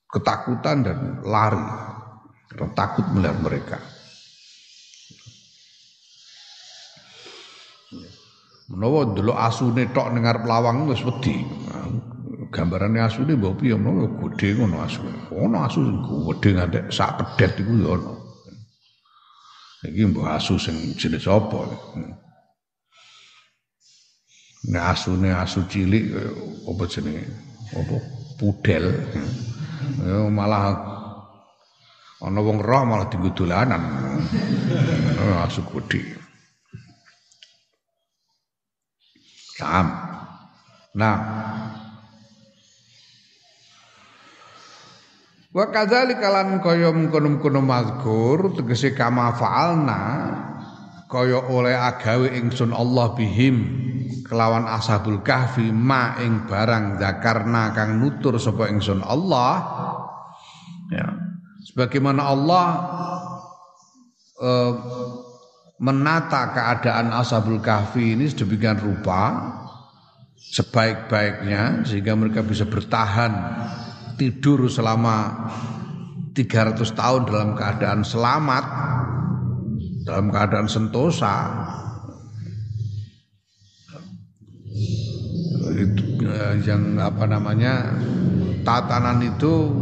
ketakutan 0.09 0.87
dan 0.87 0.99
lari. 1.27 1.69
Takut 2.79 3.03
melihat 3.11 3.39
mereka. 3.43 3.79
Menawa 8.65 9.13
dulu 9.13 9.37
asune 9.37 9.93
tok 9.93 10.17
dengar 10.17 10.41
pelawang 10.41 10.89
wis 10.89 11.05
wedi. 11.05 11.45
Gambarane 12.49 13.03
asune 13.03 13.37
mbok 13.37 13.61
piye 13.61 13.77
menawa 13.77 14.09
gedhe 14.25 14.57
ngono 14.57 14.81
asu. 14.81 15.05
Ono 15.37 15.57
asu 15.61 15.85
sing 15.85 15.99
gedhe 16.01 16.49
ngantek 16.57 16.85
sak 16.89 17.19
pedet 17.21 17.61
iku 17.61 17.73
ya 17.77 17.89
ono. 17.93 18.13
Iki 19.85 20.03
mbok 20.17 20.27
asu 20.33 20.57
sing 20.57 20.97
jenis 20.97 21.29
apa? 21.29 21.61
Nek 24.65 24.85
asune 24.97 25.29
asu 25.29 25.61
cilik 25.69 26.17
apa 26.65 26.83
jenenge? 26.89 27.25
Apa 27.77 27.97
pudel. 28.41 28.85
Ya 30.01 30.25
malah 30.33 30.73
ana 32.25 32.41
wong 32.41 32.65
roh 32.65 32.83
malah 32.89 33.13
dienggo 33.13 33.29
dolanan. 33.37 33.83
Asu 35.45 35.61
gedhe. 35.69 36.24
Sam. 39.65 39.89
Nah, 40.95 41.17
Wa 45.55 45.71
kadzalika 45.71 46.35
lan 46.35 46.59
kaya 46.59 46.91
mengkono-mengkono 46.91 47.63
mazkur 47.63 48.59
tegese 48.59 48.91
kama 48.91 49.39
fa'alna 49.39 50.03
kaya 51.07 51.47
oleh 51.47 51.79
agawe 51.79 52.27
ingsun 52.43 52.75
Allah 52.75 53.15
bihim 53.15 53.57
kelawan 54.27 54.67
ashabul 54.67 55.23
kahfi 55.23 55.71
ma 55.71 56.19
ing 56.19 56.51
barang 56.51 56.99
zakarna 56.99 57.71
kang 57.71 58.03
nutur 58.03 58.35
sapa 58.43 58.67
ingsun 58.67 58.99
Allah. 59.07 59.53
Ya. 60.91 61.07
Sebagaimana 61.71 62.35
Allah 62.35 62.67
uh, 64.43 64.73
menata 65.83 66.55
keadaan 66.55 67.11
ashabul 67.11 67.59
kahfi 67.59 68.15
ini 68.15 68.31
sedemikian 68.31 68.79
rupa 68.79 69.51
sebaik-baiknya 70.39 71.83
sehingga 71.83 72.15
mereka 72.15 72.47
bisa 72.47 72.63
bertahan 72.63 73.33
tidur 74.15 74.71
selama 74.71 75.51
300 76.35 76.79
tahun 76.95 77.23
dalam 77.27 77.51
keadaan 77.59 78.07
selamat 78.07 78.65
dalam 80.07 80.31
keadaan 80.31 80.69
sentosa. 80.71 81.51
Itu 85.75 86.23
eh, 86.23 86.55
yang 86.63 87.03
apa 87.03 87.27
namanya 87.27 87.99
tatanan 88.63 89.27
itu 89.27 89.75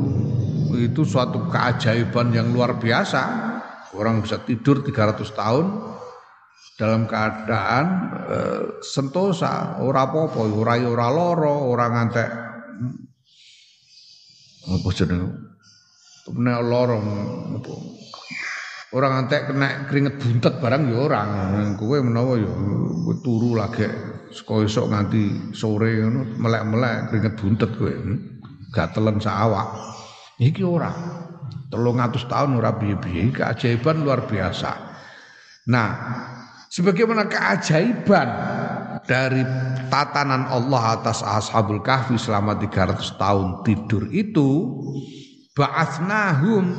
itu 0.72 1.04
suatu 1.04 1.52
keajaiban 1.52 2.32
yang 2.32 2.48
luar 2.48 2.80
biasa 2.80 3.51
orang 3.96 4.24
bisa 4.24 4.40
tidur 4.42 4.80
300 4.84 5.22
tahun 5.32 5.66
dalam 6.80 7.04
keadaan 7.04 7.86
e, 8.26 8.38
sentosa 8.80 9.78
ora 9.84 10.08
apa-apa 10.08 10.40
ora 10.40 10.74
ora 10.80 11.06
loro 11.12 11.68
ora 11.68 11.86
ngantek 11.92 12.28
apa 14.62 14.88
jenenge 14.96 15.28
nek 16.32 16.58
lara 16.64 16.96
apa 17.60 17.74
Orang 18.92 19.24
antek 19.24 19.48
kena 19.48 19.88
keringet 19.88 20.20
buntet 20.20 20.60
barang 20.60 20.92
ya 20.92 20.96
orang. 21.08 21.28
Kowe 21.80 21.96
menawa 22.04 22.36
ya 22.36 22.52
turu 23.24 23.56
lagi 23.56 23.88
saka 24.28 24.68
esuk 24.68 24.92
nganti 24.92 25.56
sore 25.56 25.96
ngono 25.96 26.36
melek-melek 26.36 27.08
keringet 27.08 27.34
buntet 27.40 27.72
kowe. 27.72 27.88
Hmm? 27.88 28.20
Gatelen 28.68 29.16
sak 29.16 29.32
awak. 29.32 29.68
Iki 30.36 30.60
ora. 30.60 30.92
300 31.72 32.28
tahun 32.28 32.60
ora 32.60 32.76
piye-piye 32.76 33.32
keajaiban 33.32 34.04
luar 34.04 34.28
biasa. 34.28 34.92
Nah, 35.72 35.88
sebagaimana 36.68 37.24
keajaiban 37.32 38.28
dari 39.08 39.42
tatanan 39.88 40.46
Allah 40.46 41.00
atas 41.00 41.24
ashabul 41.24 41.80
kahfi 41.80 42.20
selama 42.20 42.54
300 42.60 43.00
tahun 43.16 43.48
tidur 43.66 44.06
itu 44.12 44.78
ba'athnahum 45.56 46.76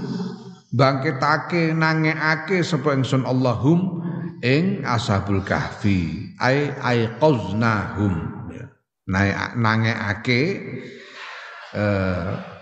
bangkitake 0.74 1.76
nangekake 1.76 2.64
sapa 2.64 2.96
ingsun 2.96 3.28
Allahum 3.28 4.02
ing 4.40 4.82
ashabul 4.88 5.44
kahfi 5.44 6.32
ai 6.42 6.74
ai 6.82 7.12
qaznahum 7.20 8.44
nangekake 9.60 10.42
eh, 11.76 12.53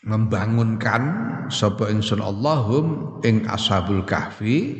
membangunkan 0.00 1.02
sapa 1.52 1.92
ingsun 1.92 2.24
Allahum 2.24 3.18
ing 3.20 3.44
ashabul 3.44 4.04
kahfi 4.08 4.76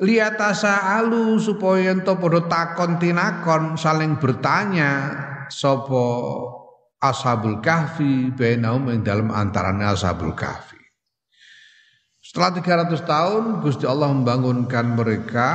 liatasa 0.00 0.96
alu 1.02 1.36
supaya 1.36 1.92
ento 1.92 2.16
padha 2.16 2.46
takon 2.46 2.96
tinakon 3.02 3.74
saling 3.74 4.16
bertanya 4.16 5.12
sapa 5.50 6.06
Ashabul 7.00 7.64
Kahfi 7.64 8.28
bainahum 8.36 8.92
ing 8.92 9.00
dalam 9.00 9.32
antarane 9.32 9.88
Ashabul 9.88 10.36
Kahfi. 10.36 10.76
Setelah 12.20 12.84
300 12.84 13.08
tahun 13.08 13.42
Gusti 13.64 13.88
Allah 13.88 14.12
membangunkan 14.12 15.00
mereka 15.00 15.48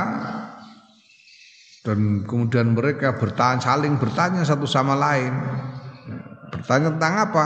dan 1.86 2.26
kemudian 2.26 2.74
mereka 2.74 3.14
bertanya 3.14 3.62
saling 3.62 3.94
bertanya 3.94 4.42
satu 4.42 4.66
sama 4.66 4.98
lain. 4.98 5.30
Bertanya 6.50 6.98
tentang 6.98 7.14
apa? 7.30 7.44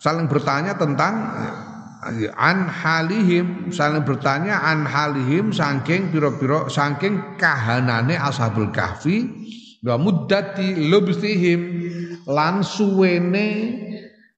Saling 0.00 0.32
bertanya 0.32 0.80
tentang 0.80 1.28
an 2.40 2.58
halihim, 2.72 3.68
saling 3.68 4.00
bertanya 4.00 4.64
an 4.64 4.88
halihim 4.88 5.52
saking 5.52 6.08
pira-pira 6.08 6.72
saking 6.72 7.36
kahanane 7.36 8.16
Ashabul 8.16 8.72
Kahfi. 8.72 9.28
Wa 9.84 10.00
muddati 10.00 10.88
lubsihim. 10.88 11.60
Lan 12.24 12.64
suwene 12.64 13.48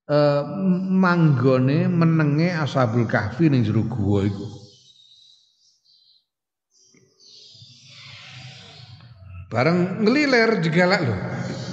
uh, 0.09 0.43
manggone 0.91 1.87
menenge 1.91 2.51
ashabul 2.55 3.07
kahfi 3.07 3.49
ning 3.49 3.67
jero 3.67 3.85
gua 3.85 4.27
iku. 4.27 4.47
Bareng 9.53 10.01
ngeliler 10.01 10.65
jegalak 10.65 11.05
lho 11.05 11.17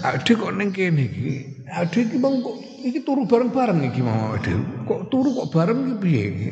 ade 0.03 0.31
kok 0.35 0.51
ning 0.51 0.75
kene 0.75 1.07
iki? 1.07 1.31
Ade 1.71 2.03
iki 2.03 2.19
bang 2.19 2.43
kok 2.43 2.68
iki 2.85 2.99
turu 3.03 3.27
bareng-bareng 3.27 3.79
iki 3.91 4.01
mau 4.03 4.35
ade 4.35 4.53
kok 4.87 5.11
turu 5.11 5.35
kok 5.35 5.49
bareng 5.51 5.79
iki 5.85 5.95
piye 5.99 6.23
iki 6.31 6.49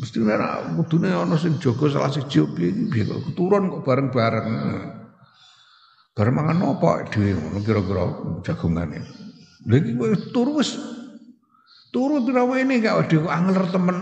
mesti 0.00 0.16
ora 0.24 0.64
kudune 0.76 1.08
ana 1.12 1.36
sing 1.36 1.56
jaga 1.60 1.86
salah 1.88 2.12
siji 2.12 2.44
piye 2.56 2.68
iki 2.72 2.84
piye 2.92 3.04
kok 3.08 3.32
turun 3.38 3.72
kok 3.72 3.82
bareng-bareng 3.86 4.48
Bareng 6.10 6.34
mangan 6.36 6.76
apa 6.76 7.06
dhewe 7.06 7.38
ngono 7.38 7.62
kira-kira 7.62 8.04
jagongane. 8.42 8.98
Lha 9.64 9.76
iki 9.80 9.94
turu 10.34 10.60
wis 10.60 10.76
turu 11.94 12.20
pira 12.26 12.44
ini 12.58 12.82
gak 12.82 13.06
wedi 13.06 13.16
kok 13.22 13.30
angler 13.30 13.64
temen. 13.70 13.96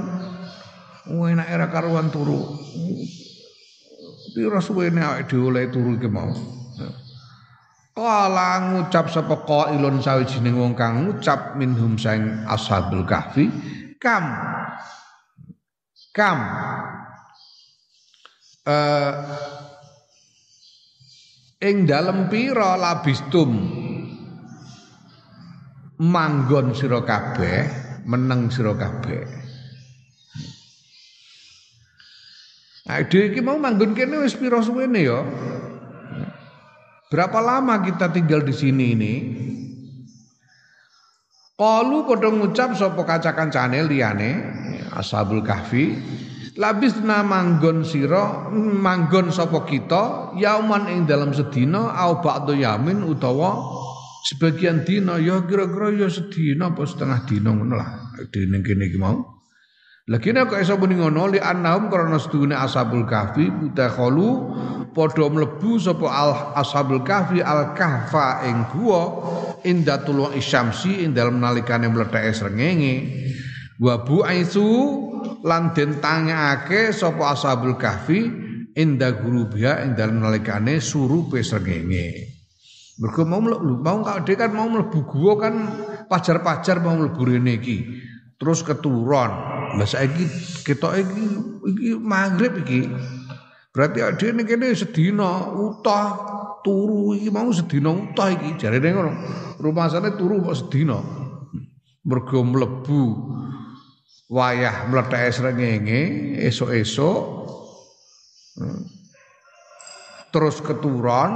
Wah 1.14 1.28
enak 1.30 1.46
era 1.46 1.70
karuan 1.70 2.08
turu. 2.08 2.58
Pira 4.32 4.58
suwene 4.58 4.98
awake 4.98 5.30
dhewe 5.30 5.52
oleh 5.52 5.68
turu 5.68 5.94
iki 5.94 6.08
mau. 6.08 6.32
Kala 7.98 8.62
ngucap 8.62 9.10
sapa 9.10 9.42
qailun 9.42 9.98
sawijining 9.98 10.54
wong 10.54 10.78
kang 10.78 11.10
ngucap 11.10 11.58
minhum 11.58 11.98
saing 11.98 12.46
ashabul 12.46 13.02
kahfi 13.02 13.50
kam 13.98 14.22
kam. 16.14 16.38
Eh 18.62 19.12
ing 21.66 21.90
dalem 21.90 22.30
pira 22.30 22.78
labistum? 22.78 23.50
Manggon 25.98 26.78
sira 26.78 27.02
kabeh 27.02 27.66
meneng 28.06 28.46
sira 28.54 28.78
kabeh. 28.78 29.26
Nah, 32.86 33.02
iki 33.02 33.42
mau 33.42 33.58
manggon 33.58 33.90
kene 33.98 34.22
wis 34.22 34.38
pira 34.38 34.62
suwene 34.62 35.02
ya. 35.02 35.18
Berapa 37.08 37.40
lama 37.40 37.80
kita 37.80 38.12
tinggal 38.12 38.44
di 38.44 38.52
sini 38.52 38.84
ini? 38.92 39.14
Kalu 41.58 42.04
padha 42.04 42.28
ngucap 42.30 42.76
sapa 42.76 43.02
kaca-kancane 43.02 43.82
liyane 43.88 44.30
Ashabul 44.94 45.42
Kahfi 45.42 45.96
labis 46.54 47.00
manggon 47.02 47.82
sira 47.82 48.46
manggon 48.54 49.34
sapa 49.34 49.66
kita 49.66 50.36
yauman 50.38 50.86
ing 50.86 51.00
dalam 51.08 51.34
sedina 51.34 51.96
au 51.98 52.22
ba'du 52.22 52.54
yamin 52.54 53.02
utawa 53.02 53.58
sebagian 54.28 54.84
dina. 54.84 55.16
Ya 55.16 55.42
kira-kira 55.42 55.96
ya 55.96 56.08
sedina 56.12 56.70
apa 56.76 56.84
setengah 56.84 57.24
dina 57.24 57.50
ngono 57.56 57.74
lah. 57.74 57.90
Dene 58.30 58.60
kene 58.60 58.86
mau 59.00 59.37
lagi 60.08 60.32
nek 60.32 60.56
iso 60.56 60.80
muni 60.80 60.96
ngono 60.96 61.36
li 61.36 61.40
annahum 61.40 61.92
karena 61.92 62.16
sedune 62.16 62.56
ashabul 62.56 63.04
kahfi 63.04 63.52
mutakhalu 63.52 64.56
padha 64.96 65.28
mlebu 65.28 65.76
sapa 65.76 66.08
al 66.08 66.32
ashabul 66.56 67.04
kahfi 67.04 67.44
al 67.44 67.76
kahfa 67.76 68.40
ing 68.48 68.72
guwa 68.72 69.02
inda 69.68 70.00
tulung 70.00 70.32
isyamsi 70.32 71.04
ing 71.04 71.12
dalem 71.12 71.44
nalikane 71.44 71.92
mletheke 71.92 72.32
srengenge. 72.32 72.96
Wa 73.78 74.02
bu'aisu 74.02 74.68
lan 75.44 75.76
den 75.76 76.00
tangake 76.00 76.88
sapa 76.96 77.36
ashabul 77.36 77.76
kahfi 77.76 78.32
inda 78.80 79.12
gurubiha 79.12 79.84
ing 79.84 79.92
dalem 79.92 80.24
nalikane 80.24 80.80
surupe 80.80 81.44
srengenge. 81.44 82.32
Mergo 82.96 83.28
mau 83.28 83.44
mau 83.44 84.00
kan 84.02 84.50
mau 84.56 84.72
mlebu 84.72 85.04
guwa 85.04 85.36
kan 85.36 85.54
pajar-pajar 86.08 86.80
mau 86.80 86.96
mlebu 86.96 87.22
rene 87.28 87.60
iki 87.60 87.78
terus 88.38 88.62
keturun 88.62 89.30
lah 89.74 89.84
saiki 89.84 90.24
ketok 90.62 90.94
iki 91.02 91.24
iki 91.74 91.90
maghrib 91.98 92.62
iki. 92.64 92.86
Berarti 93.74 94.00
dhewe 94.18 94.42
kene 94.42 94.74
sedina 94.74 95.54
utah 95.54 96.08
turu 96.64 97.14
iki 97.14 97.28
mau 97.30 97.50
sedina 97.52 97.92
utah 97.92 98.32
iki. 98.32 98.56
Jarene 98.58 98.88
ngono 98.94 99.12
rumasane 99.60 100.14
turu 100.16 100.40
kok 100.42 100.56
sedina. 100.56 100.98
Mergo 102.08 102.40
mlebu 102.40 103.02
wayah 104.32 104.88
mletheke 104.88 105.30
srengenge 105.34 106.00
esuk-esuk. 106.48 107.22
Terus 110.32 110.56
keturun 110.64 111.30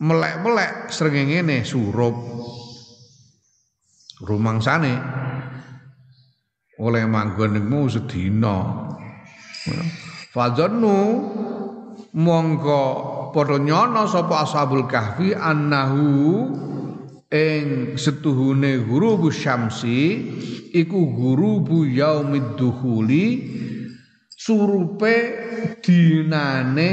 melek-melek 0.00 0.88
srengenge 0.88 1.38
ne 1.44 1.58
surup. 1.62 2.16
Rumangsane 4.20 5.19
oleh 6.80 7.04
manggon 7.04 7.60
niku 7.60 7.92
sedina. 7.92 8.56
Fadzannu 10.32 10.98
mongko 12.16 12.82
padha 13.36 13.60
nyono 13.60 14.08
sapa 14.08 14.48
ashabul 14.48 14.88
kahfi 14.88 15.36
annahu 15.36 16.48
ing 17.30 17.94
setuhune 17.94 18.82
guru 18.88 19.30
syamsi 19.30 20.18
iku 20.74 21.00
guru 21.14 21.62
bu 21.62 21.86
yaumid 21.86 22.58
dukhuli 22.58 23.26
surupe 24.34 25.14
dinane 25.78 26.92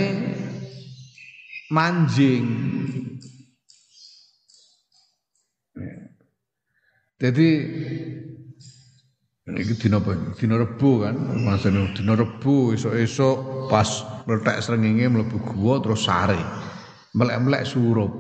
manjing 1.74 2.46
jadi 7.18 7.50
Iki 9.48 9.80
dina? 9.80 10.04
Dina 10.36 10.60
Rebo 10.60 11.08
kan. 11.08 11.16
Masane 11.16 11.96
dina 11.96 12.20
Rebo 12.20 12.76
esuk-esuk 12.76 13.72
pas 13.72 13.88
meletak 14.28 14.60
srengenge 14.60 15.08
mlebu 15.08 15.40
gua 15.56 15.80
terus 15.80 16.04
sare. 16.04 16.36
Melek-melek 17.16 17.64
surup. 17.64 18.12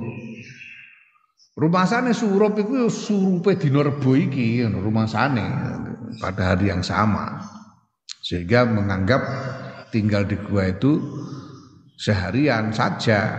Rumasane 1.57 2.15
surup 2.15 2.55
iku 2.55 2.87
surupe 2.87 3.59
dina 3.59 3.83
Rebo 3.83 4.15
iki 4.15 4.63
rumasane 4.63 5.43
pada 6.23 6.55
hari 6.55 6.71
yang 6.71 6.79
sama. 6.79 7.43
Sehingga 8.23 8.63
menganggap 8.63 9.21
tinggal 9.91 10.23
di 10.23 10.39
gua 10.47 10.71
itu 10.71 10.95
seharian 11.99 12.71
saja. 12.71 13.35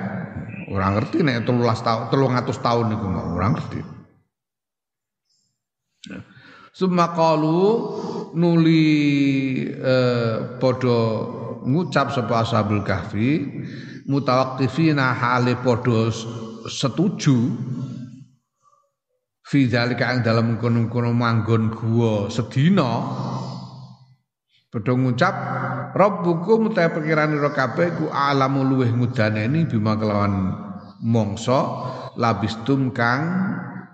Orang 0.69 1.01
ngerti 1.01 1.25
nek 1.25 1.49
13 1.49 1.81
tahun 1.81 2.03
300 2.13 2.53
tahun 2.61 2.85
niku 2.93 3.07
orang 3.09 3.57
ngerti. 3.57 3.98
Sumakalu 6.79 7.91
nuli 8.39 8.87
eh, 9.67 10.37
podo 10.63 10.99
ngucap 11.67 12.15
sapa 12.15 12.47
ashabul 12.47 12.87
kahfi 12.87 13.51
mutawaqqifina 14.07 15.11
hale 15.11 15.59
podo 15.59 16.07
setuju 16.71 17.51
fi 19.43 19.67
zalika 19.67 20.15
ing 20.15 20.23
dalam 20.23 20.55
kono-kono 20.63 21.11
manggon 21.11 21.75
gua 21.75 22.31
sedina 22.31 23.03
padha 24.71 24.95
ngucap 24.95 25.35
rabbukum 25.99 26.71
ta 26.71 26.95
pikiran 26.95 27.35
ira 27.35 27.51
kabeh 27.59 27.99
ku 27.99 28.07
alamu 28.07 28.63
luweh 28.63 28.95
ngudaneni 28.95 29.67
bima 29.67 29.99
kelawan 29.99 30.55
mongso 31.03 31.91
labistum 32.15 32.95
kang 32.95 33.27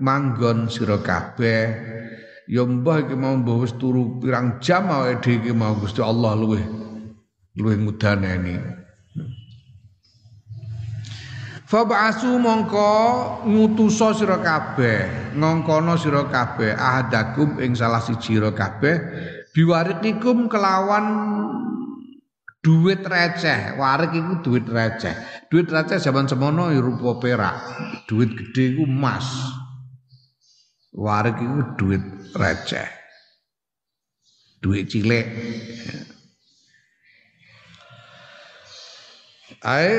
manggon 0.04 0.68
sira 0.68 1.00
kabeh 1.00 1.93
ya 2.44 2.62
mbah 2.64 3.08
iki 3.08 3.16
mau 3.16 3.36
mbah 3.40 3.64
wis 3.64 3.72
turu 3.80 4.20
pirang 4.20 4.60
jam 4.60 4.88
awake 4.92 5.24
dhewe 5.24 5.52
mau 5.56 5.72
Gusti 5.76 6.04
Allah 6.04 6.36
luweh 6.36 6.64
luweh 7.56 7.76
ngudaneni. 7.80 8.56
Fab'asu 11.64 12.36
mongko 12.38 12.92
ngutusa 13.48 14.12
sira 14.14 14.38
kabeh 14.38 15.32
ngongkono 15.34 15.96
sira 15.96 16.28
kabeh 16.28 16.76
ahadakum 16.76 17.56
ing 17.58 17.72
salah 17.72 18.04
siji 18.04 18.36
sira 18.36 18.52
kabeh 18.52 19.00
biwarikikum 19.56 20.46
kelawan 20.52 21.06
duit 22.60 23.00
receh. 23.02 23.80
Warik 23.80 24.12
iku 24.12 24.44
duit 24.44 24.68
receh. 24.68 25.16
Duit 25.48 25.66
receh 25.66 25.96
zaman 25.98 26.28
semono 26.28 26.68
ya 26.68 26.84
rupa 26.84 27.16
perak. 27.16 27.56
Duit 28.06 28.36
gede 28.36 28.76
iku 28.76 28.84
emas 28.84 29.24
warik 30.94 31.36
iku 31.42 31.60
duit 31.74 32.02
receh. 32.38 32.88
Duit 34.62 34.88
cilik. 34.88 35.26
Ae 39.64 39.92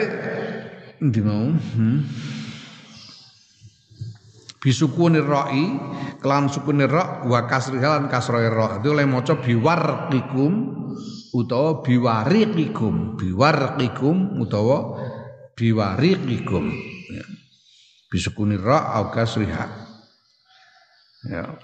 ndi 1.03 1.19
mau? 1.21 1.51
Hmm. 1.51 1.99
Bisukuni 4.65 5.21
ra'i 5.21 5.65
kelan 6.25 6.49
sukuni 6.49 6.89
ra' 6.89 7.21
wa 7.21 7.45
kasri 7.45 7.77
lan 7.77 8.09
kasroe 8.09 8.49
ra' 8.49 8.81
itu 8.81 8.97
oleh 8.97 9.05
maca 9.05 9.37
biwarqikum 9.37 10.53
utawa 11.37 11.85
biwariqikum 11.85 13.13
biwarqikum 13.13 14.41
utawa 14.41 14.77
biwariqikum 15.53 16.65
ya. 17.13 17.25
bisukuni 18.09 18.57
ra' 18.57 18.97
au 18.97 19.13
kasriha 19.13 19.84
ya 21.29 21.57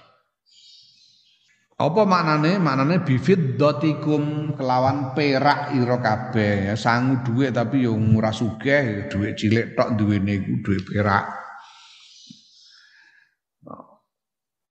apa 1.82 2.02
maknane? 2.06 2.62
Maknane 2.62 3.02
bifiddotikum 3.02 4.54
kelawan 4.54 5.18
perak 5.18 5.74
ira 5.74 5.98
kabeh. 5.98 6.70
Ya, 6.70 6.74
sangu 6.78 7.26
dhuwit 7.26 7.50
tapi 7.50 7.82
yo 7.82 7.98
ora 7.98 8.30
sugih, 8.30 9.10
dhuwit 9.10 9.34
cilik 9.34 9.74
tok 9.74 9.98
duwene 9.98 10.38
iku 10.38 10.52
dhuwit 10.62 10.82
perak. 10.86 11.26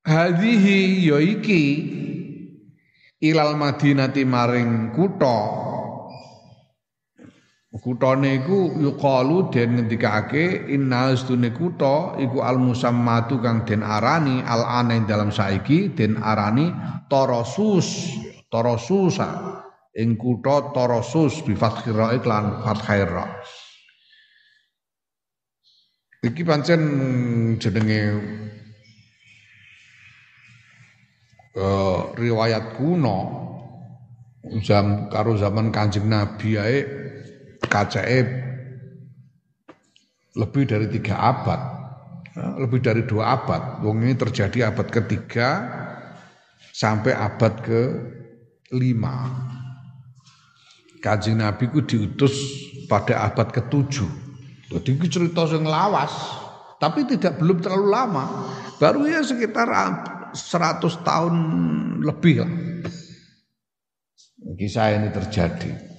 Hadhihi 0.02 1.06
ya 1.06 1.20
iki 1.22 1.64
ilal 3.22 3.54
madinati 3.54 4.26
maring 4.26 4.96
kutha 4.98 5.40
Kutane 7.72 8.44
iku 8.44 8.76
yuqalu 8.84 9.48
den 9.48 9.80
ngendikake 9.80 10.68
inna 10.76 11.16
astune 11.16 11.56
kutha 11.56 12.20
iku 12.20 12.44
al 12.44 12.60
musammatu 12.60 13.40
kang 13.40 13.64
den 13.64 13.80
arani 13.80 14.44
al 14.44 14.68
ane 14.68 15.08
dalam 15.08 15.32
saiki 15.32 15.96
den 15.96 16.20
arani 16.20 16.68
Torosus 17.08 18.12
Torosusa. 18.52 19.64
Ing 19.96 20.20
kutha 20.20 20.76
Torosus 20.76 21.48
bi 21.48 21.56
fathir 21.56 21.96
ra 21.96 22.12
iklan 22.12 22.60
fathir 22.60 23.08
ra 23.08 23.40
Iki 26.28 26.44
pancen 26.44 26.82
jenenge 27.56 28.02
uh, 31.56 32.12
riwayat 32.20 32.76
kuno. 32.76 33.40
Jam 34.60 35.08
karo 35.08 35.40
zaman 35.40 35.72
Kanjeng 35.72 36.12
Nabi 36.12 36.60
ae 36.60 37.01
kacake 37.68 38.20
lebih 40.32 40.64
dari 40.64 40.88
tiga 40.88 41.20
abad, 41.20 41.62
lebih 42.58 42.80
dari 42.80 43.04
dua 43.04 43.36
abad. 43.36 43.84
Wong 43.84 44.08
ini 44.08 44.16
terjadi 44.16 44.72
abad 44.72 44.88
ketiga 44.88 45.48
sampai 46.72 47.12
abad 47.12 47.54
ke 47.60 47.82
lima. 48.72 49.16
Kaji 51.02 51.34
Nabi 51.34 51.66
ku 51.74 51.82
diutus 51.82 52.34
pada 52.86 53.26
abad 53.26 53.50
ke-7. 53.50 54.06
Jadi 54.72 54.90
itu 54.96 55.08
cerita 55.10 55.50
yang 55.50 55.66
lawas, 55.68 56.14
tapi 56.78 57.04
tidak 57.10 57.42
belum 57.42 57.60
terlalu 57.60 57.88
lama. 57.90 58.26
Baru 58.78 59.10
ya 59.10 59.20
sekitar 59.26 59.68
100 60.32 60.80
tahun 60.80 61.36
lebih 62.06 62.36
lah. 62.46 62.54
Kisah 64.56 64.94
ini 64.94 65.10
terjadi 65.10 65.91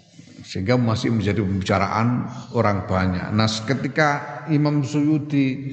sehingga 0.53 0.77
masih 0.77 1.17
menjadi 1.17 1.41
pembicaraan 1.41 2.29
orang 2.53 2.85
banyak. 2.85 3.33
Nah, 3.33 3.49
ketika 3.49 4.09
Imam 4.53 4.85
Suyuti, 4.85 5.73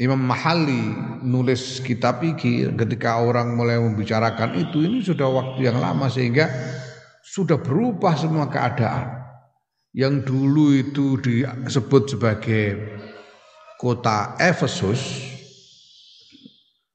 Imam 0.00 0.24
Mahali 0.24 0.96
nulis 1.28 1.84
kitab 1.84 2.24
ini, 2.24 2.72
ketika 2.72 3.20
orang 3.20 3.52
mulai 3.52 3.76
membicarakan 3.76 4.56
itu, 4.56 4.80
ini 4.80 5.04
sudah 5.04 5.28
waktu 5.28 5.68
yang 5.68 5.76
lama 5.76 6.08
sehingga 6.08 6.48
sudah 7.20 7.60
berubah 7.60 8.16
semua 8.16 8.48
keadaan. 8.48 9.28
Yang 9.92 10.32
dulu 10.32 10.72
itu 10.72 11.20
disebut 11.20 12.16
sebagai 12.16 12.64
kota 13.76 14.40
Efesus, 14.40 15.20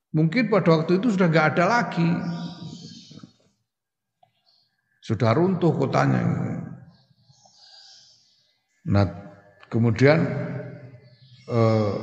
mungkin 0.09 0.49
pada 0.49 0.81
waktu 0.81 0.97
itu 0.97 1.13
sudah 1.13 1.29
nggak 1.29 1.47
ada 1.53 1.65
lagi. 1.69 2.09
Sudah 5.05 5.37
runtuh 5.37 5.77
kotanya. 5.77 6.72
Nah, 8.89 9.05
kemudian 9.71 10.19
eh, 11.47 11.95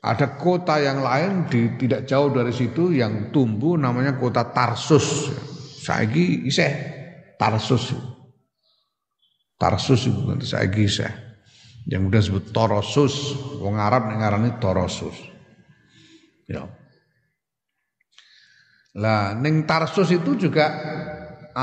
ada 0.00 0.26
kota 0.40 0.80
yang 0.80 1.04
lain 1.04 1.44
di 1.46 1.76
tidak 1.76 2.08
jauh 2.08 2.32
dari 2.32 2.50
situ 2.56 2.96
yang 2.96 3.28
tumbuh 3.28 3.76
namanya 3.76 4.16
kota 4.16 4.48
Tarsus. 4.48 5.28
Saiki 5.80 6.48
iseh 6.48 6.72
Tarsus. 7.36 7.94
Tarsus 9.60 10.08
itu 10.08 10.20
nanti 10.24 10.48
saya 10.48 10.66
kisah. 10.72 11.12
Yang 11.84 12.02
udah 12.08 12.20
sebut 12.24 12.44
Torosus. 12.48 13.36
Wong 13.60 13.76
Arab 13.76 14.08
ngarani 14.08 14.56
Torosus. 14.56 15.16
Ya. 16.48 16.64
Lah, 18.96 19.36
neng 19.36 19.68
Tarsus 19.68 20.10
itu 20.10 20.34
juga 20.34 20.66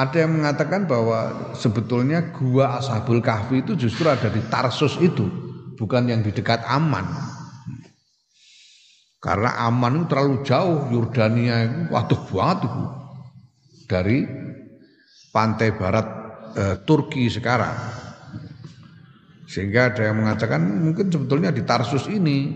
ada 0.04 0.22
yang 0.22 0.38
mengatakan 0.38 0.86
bahwa 0.86 1.52
sebetulnya 1.58 2.30
gua 2.36 2.78
Ashabul 2.78 3.24
Kahfi 3.24 3.66
itu 3.66 3.74
justru 3.74 4.06
ada 4.06 4.30
di 4.30 4.42
Tarsus 4.46 5.02
itu, 5.02 5.26
bukan 5.78 6.06
yang 6.06 6.22
di 6.22 6.30
dekat 6.30 6.62
Aman. 6.70 7.06
Karena 9.18 9.66
Aman 9.66 10.02
itu 10.02 10.06
terlalu 10.14 10.36
jauh, 10.46 10.88
Yordania 10.94 11.66
itu 11.66 11.80
waduh 11.90 12.22
banget 12.30 12.70
itu. 12.70 12.84
Dari 13.88 14.18
pantai 15.34 15.70
barat 15.74 16.08
e, 16.54 16.64
Turki 16.86 17.26
sekarang. 17.32 17.76
Sehingga 19.48 19.90
ada 19.96 20.12
yang 20.12 20.22
mengatakan 20.22 20.60
mungkin 20.60 21.08
sebetulnya 21.08 21.50
di 21.56 21.64
Tarsus 21.64 22.06
ini 22.12 22.52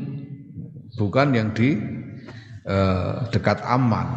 bukan 0.99 1.33
yang 1.33 1.49
di 1.55 1.75
e, 2.67 2.77
dekat 3.33 3.63
Aman. 3.65 4.07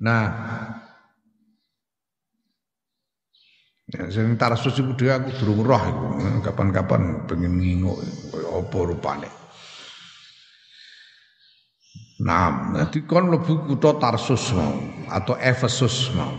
Nah, 0.00 0.24
Ya, 3.90 4.06
Tarsus 4.38 4.78
iku 4.78 4.94
dhewe 4.94 5.10
aku 5.10 5.30
durung 5.42 5.66
roh. 5.66 5.82
Kapan-kapan 6.46 7.26
pengen 7.26 7.58
nginguk 7.58 7.98
apa 8.46 8.78
rupane. 8.86 9.30
Nah, 12.22 12.70
nanti 12.70 13.02
kon 13.02 13.34
lebu 13.34 13.66
kutha 13.66 13.98
Tarsus 13.98 14.54
mau 14.54 14.78
atau 15.10 15.34
Efesus 15.42 16.14
mau. 16.14 16.30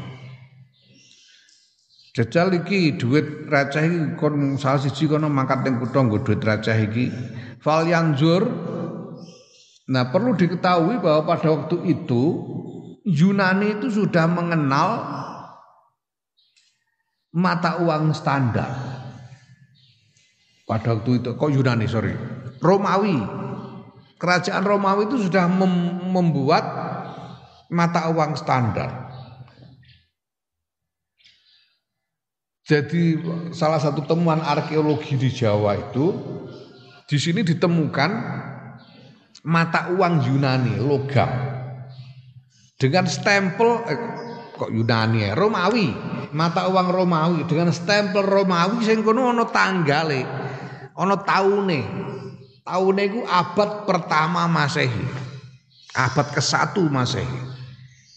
Jajal 2.15 2.63
iki 2.63 2.95
duit 2.95 3.51
receh 3.51 3.83
iki 3.83 3.99
kon 4.15 4.55
salah 4.55 4.79
siji 4.79 5.11
kono 5.11 5.27
mangkat 5.27 5.67
ning 5.67 5.75
kutha 5.75 6.07
nggo 6.07 6.23
duit 6.23 6.39
receh 6.39 6.77
iki. 6.87 7.11
Fal 7.59 7.83
Nah, 9.91 10.07
perlu 10.07 10.39
diketahui 10.39 11.03
bahwa 11.03 11.27
pada 11.27 11.51
waktu 11.51 11.83
itu 11.91 12.23
Yunani 13.01 13.81
itu 13.81 13.89
sudah 13.89 14.29
mengenal 14.29 14.89
mata 17.33 17.81
uang 17.81 18.13
standar. 18.13 18.69
Pada 20.69 20.95
waktu 20.95 21.19
itu 21.19 21.33
kok 21.35 21.51
Yunani 21.51 21.89
sorry, 21.89 22.13
Romawi 22.61 23.17
kerajaan 24.21 24.61
Romawi 24.61 25.09
itu 25.09 25.27
sudah 25.27 25.49
mem 25.49 26.05
membuat 26.13 26.63
mata 27.73 28.07
uang 28.13 28.37
standar. 28.37 29.09
Jadi 32.61 33.19
salah 33.51 33.81
satu 33.81 34.05
temuan 34.05 34.39
arkeologi 34.39 35.19
di 35.19 35.27
Jawa 35.27 35.75
itu 35.75 36.15
di 37.09 37.17
sini 37.19 37.43
ditemukan 37.43 38.11
mata 39.43 39.91
uang 39.91 40.23
Yunani 40.23 40.79
logam 40.79 41.50
dengan 42.81 43.05
stempel 43.05 43.85
eh, 43.85 43.99
kok 44.57 44.73
Yunani 44.73 45.29
ya 45.29 45.37
Romawi 45.37 45.93
mata 46.33 46.65
uang 46.65 46.89
Romawi 46.89 47.45
dengan 47.45 47.69
stempel 47.69 48.25
Romawi 48.25 48.81
sing 48.81 49.05
kono 49.05 49.29
ana 49.29 49.45
tanggale 49.45 50.25
ana 50.97 51.21
taune 51.21 51.81
tahun 52.65 52.95
itu 53.01 53.19
abad 53.25 53.83
pertama 53.89 54.45
Masehi. 54.45 55.05
Abad 55.91 56.31
ke-1 56.31 56.77
Masehi. 56.87 57.39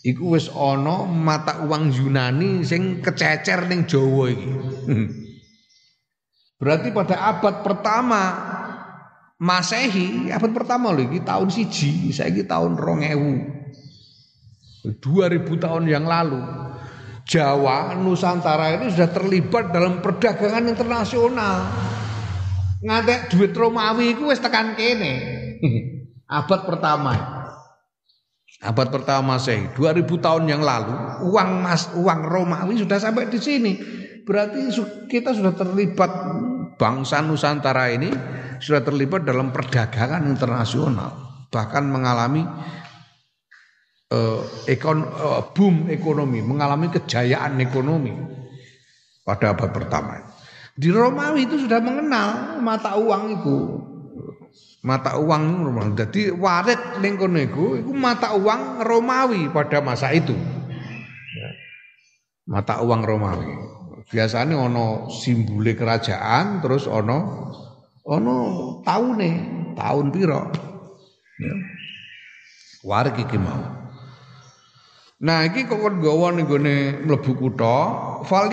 Iku 0.05 0.37
wis 0.37 0.53
ana 0.53 1.09
mata 1.09 1.65
uang 1.65 1.91
Yunani 1.91 2.63
sing 2.63 3.01
kececer 3.01 3.67
ning 3.67 3.89
Jawa 3.89 4.31
iki. 4.31 4.53
Berarti 6.61 6.89
pada 6.95 7.17
abad 7.35 7.67
pertama 7.67 8.21
Masehi, 9.41 10.31
abad 10.31 10.55
pertama 10.55 10.95
lho 10.95 11.11
iki 11.11 11.25
tahun 11.27 11.51
siji, 11.51 12.15
saiki 12.15 12.47
tahun 12.47 12.79
2000. 12.79 13.64
2000 14.85 15.49
tahun 15.65 15.85
yang 15.89 16.05
lalu 16.05 16.45
Jawa, 17.25 17.97
Nusantara 17.97 18.77
itu 18.77 18.93
sudah 18.93 19.09
terlibat 19.09 19.73
dalam 19.73 20.05
perdagangan 20.05 20.69
internasional 20.69 21.73
ngantek 22.85 23.33
duit 23.33 23.57
Romawi 23.57 24.13
iku 24.13 24.29
wis 24.29 24.45
tekan 24.45 24.77
kene. 24.77 25.13
Abad 26.29 26.69
pertama. 26.69 27.13
Abad 28.61 28.89
pertama 28.93 29.41
saya 29.41 29.73
2000 29.73 30.05
tahun 30.21 30.45
yang 30.49 30.61
lalu 30.61 30.93
uang 31.33 31.51
mas 31.65 31.89
uang 31.97 32.21
Romawi 32.29 32.77
sudah 32.77 33.01
sampai 33.01 33.33
di 33.33 33.41
sini. 33.41 33.73
Berarti 34.25 34.69
kita 35.09 35.33
sudah 35.33 35.53
terlibat 35.53 36.13
bangsa 36.77 37.25
Nusantara 37.25 37.93
ini 37.93 38.09
sudah 38.61 38.81
terlibat 38.81 39.29
dalam 39.29 39.53
perdagangan 39.53 40.25
internasional, 40.25 41.45
bahkan 41.53 41.85
mengalami 41.85 42.45
uh, 44.15 44.39
ekon, 44.71 45.03
uh, 45.03 45.43
boom 45.51 45.91
ekonomi, 45.91 46.39
mengalami 46.41 46.89
kejayaan 46.95 47.59
ekonomi 47.59 48.15
pada 49.27 49.53
abad 49.57 49.71
pertama. 49.75 50.23
Di 50.75 50.91
Romawi 50.91 51.47
itu 51.47 51.67
sudah 51.67 51.79
mengenal 51.79 52.59
mata 52.63 52.99
uang 52.99 53.25
itu. 53.41 53.59
Mata 54.85 55.17
uang 55.17 55.65
Romawi. 55.65 55.91
Jadi 55.97 56.21
waret 56.35 57.01
ning 57.01 57.17
kono 57.17 57.39
iku 57.41 57.81
mata 57.95 58.35
uang 58.35 58.85
Romawi 58.85 59.49
pada 59.55 59.81
masa 59.81 60.11
itu. 60.11 60.35
Ya. 60.35 61.49
Mata 62.51 62.83
uang 62.83 63.01
Romawi. 63.07 63.55
Biasanya 64.05 64.61
ono 64.61 65.09
simbole 65.09 65.73
kerajaan 65.73 66.61
terus 66.61 66.85
ono 66.85 67.49
ono 68.05 68.37
taune, 68.85 69.33
tahun 69.73 70.07
piro. 70.13 70.43
Ya. 71.41 71.55
Iki 73.25 73.39
mau. 73.41 73.84
Nah 75.25 75.49
iki 75.49 75.65
kok 75.65 75.81
kon 75.81 76.05
gawa 76.05 76.37
ning 76.37 76.45
gone 76.45 77.01
mlebu 77.09 77.33
kutha, 77.41 77.79
fal 78.29 78.53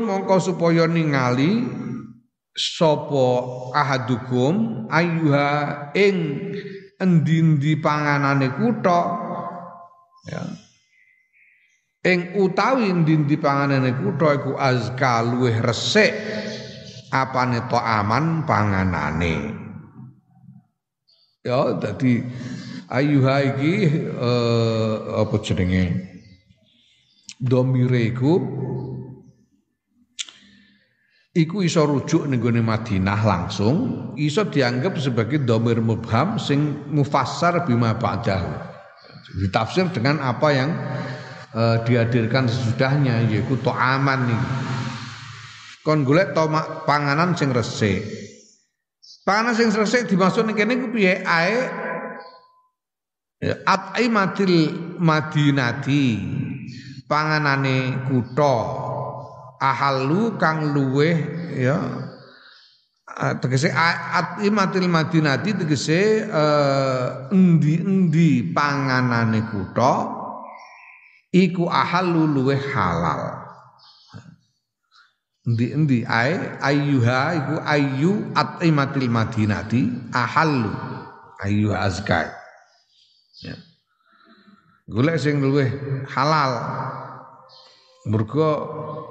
mongko 0.00 0.40
supaya 0.40 0.88
ningali 0.88 1.60
sapa 2.56 3.28
ahadukum 3.76 4.88
ayuha 4.88 5.48
ing 5.92 6.16
endi-endi 6.96 7.76
panganane 7.84 8.48
kutha. 8.56 9.00
Ya. 10.24 10.42
Ing 12.08 12.40
utawi 12.40 12.88
endi-endi 12.88 13.36
panganane 13.36 13.92
kutha 14.00 14.40
iku 14.40 14.56
azka 14.56 15.20
luweh 15.20 15.60
resik 15.60 16.16
apane 17.12 17.60
to 17.68 17.76
aman 17.76 18.48
panganane 18.48 19.65
ya 21.46 21.78
dadi 21.78 22.26
ayuha 22.90 23.36
iki 23.54 23.74
eh, 24.10 24.94
apa 25.22 25.36
jenenge? 25.38 25.84
Domire 27.38 28.10
iku 31.36 31.60
iso 31.60 31.84
rujuk 31.84 32.24
ning 32.32 32.40
Madinah 32.40 33.20
langsung 33.20 33.76
iso 34.16 34.48
dianggap 34.48 34.96
sebagai 34.96 35.44
domir 35.44 35.84
mubham 35.84 36.40
sing 36.40 36.88
mufassar 36.88 37.68
bima 37.68 37.92
ba'dahu. 37.92 38.74
Ditafsir 39.36 39.92
dengan 39.92 40.24
apa 40.24 40.48
yang 40.48 40.72
uh, 41.52 41.76
dihadirkan 41.84 42.48
sesudahnya 42.48 43.28
yaitu 43.28 43.56
to'aman 43.60 44.32
nih 44.32 44.42
kon 45.86 46.02
golek 46.02 46.34
panganan 46.82 47.38
sing 47.38 47.54
resik 47.54 48.25
panganan 49.26 49.58
sing 49.58 49.74
resik 49.74 50.06
dimaksud 50.06 50.46
ning 50.46 50.54
kene 50.54 50.78
ku 50.78 50.94
piye? 50.94 51.26
Ae 51.26 51.58
ya, 53.42 53.54
at'imatil 53.66 54.70
madinati 55.02 56.22
panganane 57.10 58.06
kutha. 58.06 58.86
Ahalu 59.56 60.36
kang 60.38 60.70
luweh 60.70 61.16
ya. 61.56 61.76
Tegese 63.40 63.72
atimatil 63.72 64.92
madinati 64.92 65.56
tegese 65.56 66.28
uh, 66.28 67.32
endi-endi 67.32 68.52
panganane 68.52 69.40
kutha 69.48 70.12
iku 71.32 71.64
ahalu 71.64 72.28
luweh 72.28 72.60
halal 72.76 73.45
endi-endi 75.46 76.02
ae 76.02 76.58
ayyuha 76.58 77.20
iku 77.38 77.54
ayyu 77.62 78.12
atimatil 78.34 79.06
madinati 79.06 79.86
ahalu 80.10 80.74
ayyuha 81.38 81.86
azkai 81.86 82.26
ya. 83.46 83.54
Golek 84.86 85.18
sing 85.18 85.42
luweh 85.42 85.66
halal. 86.14 86.62
Mergo 88.06 88.50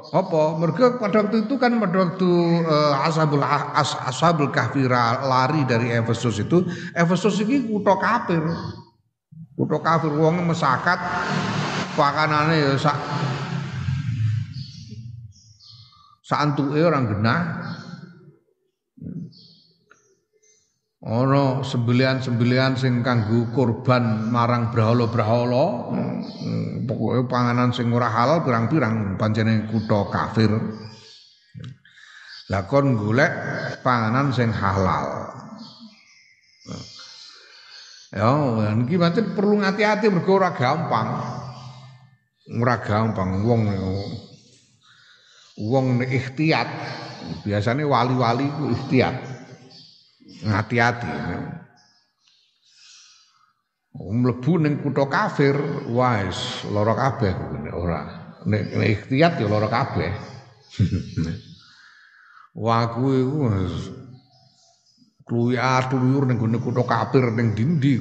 apa? 0.08 0.56
Mergo 0.56 0.96
pada 0.96 1.20
waktu 1.20 1.44
itu 1.44 1.60
kan 1.60 1.76
pada 1.84 1.98
waktu 2.00 2.30
uh, 2.64 2.96
ashabul 3.04 3.44
as, 3.44 3.92
ashabul 4.08 4.56
kahfi 4.56 4.88
lari 4.88 5.68
dari 5.68 5.92
Efesus 5.92 6.40
itu, 6.40 6.64
Efesus 6.96 7.44
ini 7.44 7.68
kutha 7.68 8.00
kafir. 8.00 8.40
Kutha 9.60 9.84
kafir 9.84 10.16
wong 10.16 10.48
mesakat 10.48 10.96
pakanane 12.00 12.56
ya 12.56 12.72
sak 12.80 12.96
santuke 16.26 16.82
orang 16.82 17.06
genah. 17.06 17.42
Ana 21.06 21.62
sembelian-sembelian 21.62 22.74
sing 22.82 23.06
kanggo 23.06 23.54
kurban 23.54 24.34
marang 24.34 24.74
brahala-brahala. 24.74 25.94
Hmm, 25.94 26.90
pokoke 26.90 27.30
panganan 27.30 27.70
sing 27.70 27.94
ora 27.94 28.10
halal 28.10 28.42
pirang-pirang 28.42 29.14
pancene 29.14 29.70
kutha 29.70 30.10
kafir. 30.10 30.50
Lah 32.50 32.66
kon 32.66 32.98
golek 32.98 33.30
panganan 33.86 34.34
sing 34.34 34.50
halal. 34.50 35.30
Ya 38.10 38.34
iki 38.82 38.98
pancen 38.98 39.38
perlu 39.38 39.62
hati-hati 39.62 40.10
ora 40.10 40.58
gampang. 40.58 41.08
Ora 42.50 42.82
gampang 42.82 43.46
wong 43.46 43.62
wong 45.60 46.04
ikhtiyat 46.04 46.68
biasanya 47.48 47.88
wali-wali 47.88 48.48
ku 48.52 48.64
ikhtiyat 48.76 49.16
hati-hati. 50.44 51.10
Mlebu 53.96 54.60
ning 54.60 54.84
kutha 54.84 55.08
kafir, 55.08 55.56
wis 55.88 56.68
lara 56.68 56.94
kabeh 56.94 57.34
ora. 57.72 58.02
Nek 58.44 58.76
nek 58.76 58.90
ikhtiyat 58.92 59.40
ya 59.40 59.48
lara 59.48 59.72
kabeh. 59.72 60.12
Wah 62.64 62.92
kuwi 62.92 63.24
kluyar 65.26 65.90
kluyur 65.90 66.28
ning 66.28 66.38
gone 66.38 66.60
kutha 66.60 66.84
kafir 66.84 67.32
ning 67.32 67.56
dindi 67.56 67.98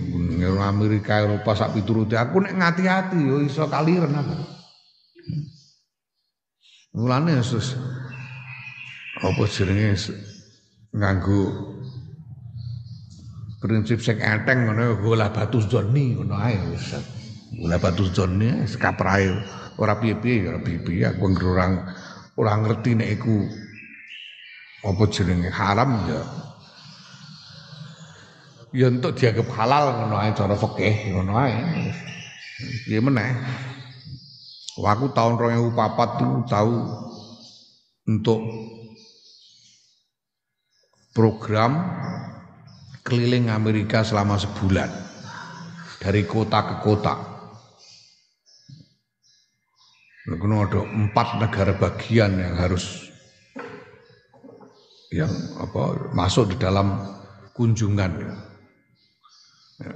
Amerika 0.60 1.22
Eropa 1.22 1.54
sak 1.54 1.72
piturute 1.78 2.18
aku 2.18 2.42
nek 2.42 2.58
ngati-ati 2.58 3.18
yo 3.22 3.38
iso 3.40 3.70
kaliren 3.70 4.18
aku. 4.18 4.63
Mulane 6.94 7.42
sus 7.42 7.74
apa 9.18 9.42
jenenge 9.50 9.98
nganggo 10.94 11.42
prinsip 13.58 13.98
sing 13.98 14.22
enteng 14.22 14.70
ngono 14.70 15.02
golah 15.02 15.34
batu 15.34 15.58
zoni 15.58 16.14
ngono 16.14 16.38
ae 16.38 16.54
wis. 16.70 16.94
Golah 17.58 17.82
batu 17.82 18.06
zoni 18.14 18.62
sekaprae 18.70 19.26
ora 19.82 19.98
piye-piye 19.98 20.46
ora 20.46 20.62
piye-piye 20.62 21.02
aku 21.10 21.34
orang 21.42 21.82
ora 22.38 22.62
ngerti 22.62 22.94
nek 22.94 23.10
iku 23.10 23.42
apa 24.86 25.02
jenenge 25.10 25.50
haram 25.50 25.90
ya. 26.06 26.22
Ya 28.70 28.86
untuk 28.86 29.18
dianggap 29.18 29.50
halal 29.50 29.98
ngono 29.98 30.14
ae 30.22 30.30
cara 30.30 30.54
fikih 30.54 31.10
ngono 31.10 31.42
ae. 31.42 31.58
Piye 32.86 33.02
meneh. 33.02 33.34
Aku 34.74 35.14
tahun 35.14 35.38
2004 35.38 36.18
itu 36.18 36.26
tahu 36.50 36.74
untuk 38.10 38.40
program 41.14 41.94
keliling 43.06 43.54
Amerika 43.54 44.02
selama 44.02 44.34
sebulan 44.34 44.90
dari 46.02 46.26
kota 46.26 46.58
ke 46.66 46.76
kota. 46.82 47.14
Nah, 50.24 50.40
ada 50.40 50.80
empat 50.82 51.38
negara 51.38 51.76
bagian 51.76 52.34
yang 52.40 52.56
harus 52.56 53.12
yang 55.14 55.30
apa 55.60 56.10
masuk 56.16 56.50
di 56.50 56.56
dalam 56.58 56.98
kunjungan 57.54 58.12
ya. 58.18 58.34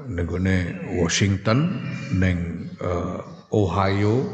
Negone 0.07 0.85
Washington, 1.01 1.81
neng 2.15 2.71
uh, 2.83 3.23
Ohio, 3.55 4.27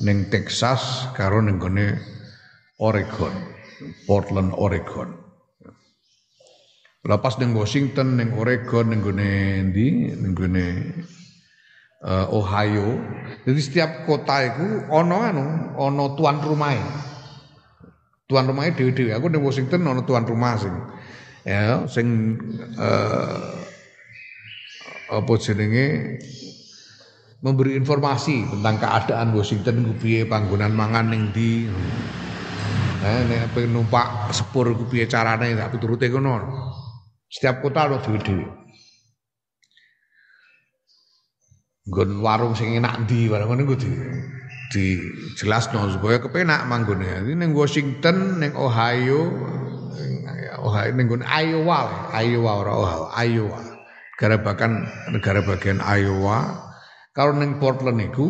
neng 0.00 0.32
Texas, 0.32 1.08
karo 1.12 1.44
nenggone 1.44 2.00
Oregon, 2.80 3.34
Portland, 4.08 4.56
Oregon. 4.56 5.12
Lepas 7.00 7.40
neng 7.40 7.56
Washington, 7.56 8.20
neng 8.20 8.36
Oregon, 8.36 8.92
neng 8.92 9.00
gone 9.00 9.32
ndi, 9.72 10.12
neng 10.16 10.32
gone 10.36 10.66
uh, 12.04 12.28
Ohio. 12.28 13.00
Jadi 13.44 13.60
setiap 13.60 14.04
kota 14.04 14.44
itu 14.44 14.84
ono 14.92 15.16
anu, 15.24 15.46
ono 15.80 16.12
tuan 16.16 16.40
rumah. 16.44 16.76
Tuan 18.28 18.44
rumah 18.44 18.68
dewi-dewi. 18.68 19.16
Aku 19.16 19.32
neng 19.32 19.40
Washington 19.44 19.84
ono 19.88 20.04
tuan 20.04 20.28
rumah 20.28 20.60
sing 20.60 20.76
ya 21.40 21.88
sing 21.88 22.36
uh, 22.76 23.64
apa 25.08 25.32
jenenge 25.40 26.20
memberi 27.40 27.72
informasi 27.76 28.44
tentang 28.52 28.76
keadaan 28.76 29.32
Washington 29.32 29.88
ku 29.88 29.92
piye 29.96 30.28
panggonan 30.28 30.76
mangan 30.76 31.08
ning 31.08 31.32
ndi. 31.32 31.68
Eh 33.00 33.20
nek 33.24 33.56
numpak 33.72 34.28
sepur 34.36 34.76
ku 34.76 34.84
piye 34.84 35.08
carane 35.08 35.56
tak 35.56 35.72
piturute 35.72 36.12
kono. 36.12 36.36
Setiap 37.30 37.64
kota 37.64 37.88
ada 37.88 37.96
dewi-dewi. 38.04 38.44
Gun 41.90 42.20
warung 42.20 42.52
sing 42.52 42.76
enak 42.76 43.08
ndi 43.08 43.26
barang 43.32 43.48
ngono 43.48 43.72
di 43.74 43.90
di 44.70 44.84
jelas 45.34 45.72
no 45.72 45.88
supaya 45.88 46.20
kepenak 46.20 46.68
manggone. 46.68 47.24
Ning 47.24 47.56
Washington, 47.56 48.38
ning 48.38 48.52
Ohio, 48.52 49.32
Ohio 50.60 50.90
ning 50.92 51.08
Iowa, 51.24 52.12
Iowa 52.14 52.52
ora 52.60 52.72
Ohio, 52.76 53.04
Iowa. 53.16 53.60
Negara 54.20 54.36
bahkan 54.44 54.84
negara 55.08 55.40
bagian 55.40 55.80
Iowa. 55.80 56.69
Kalau 57.10 57.34
ning 57.34 57.58
Portland 57.58 57.98
itu 57.98 58.26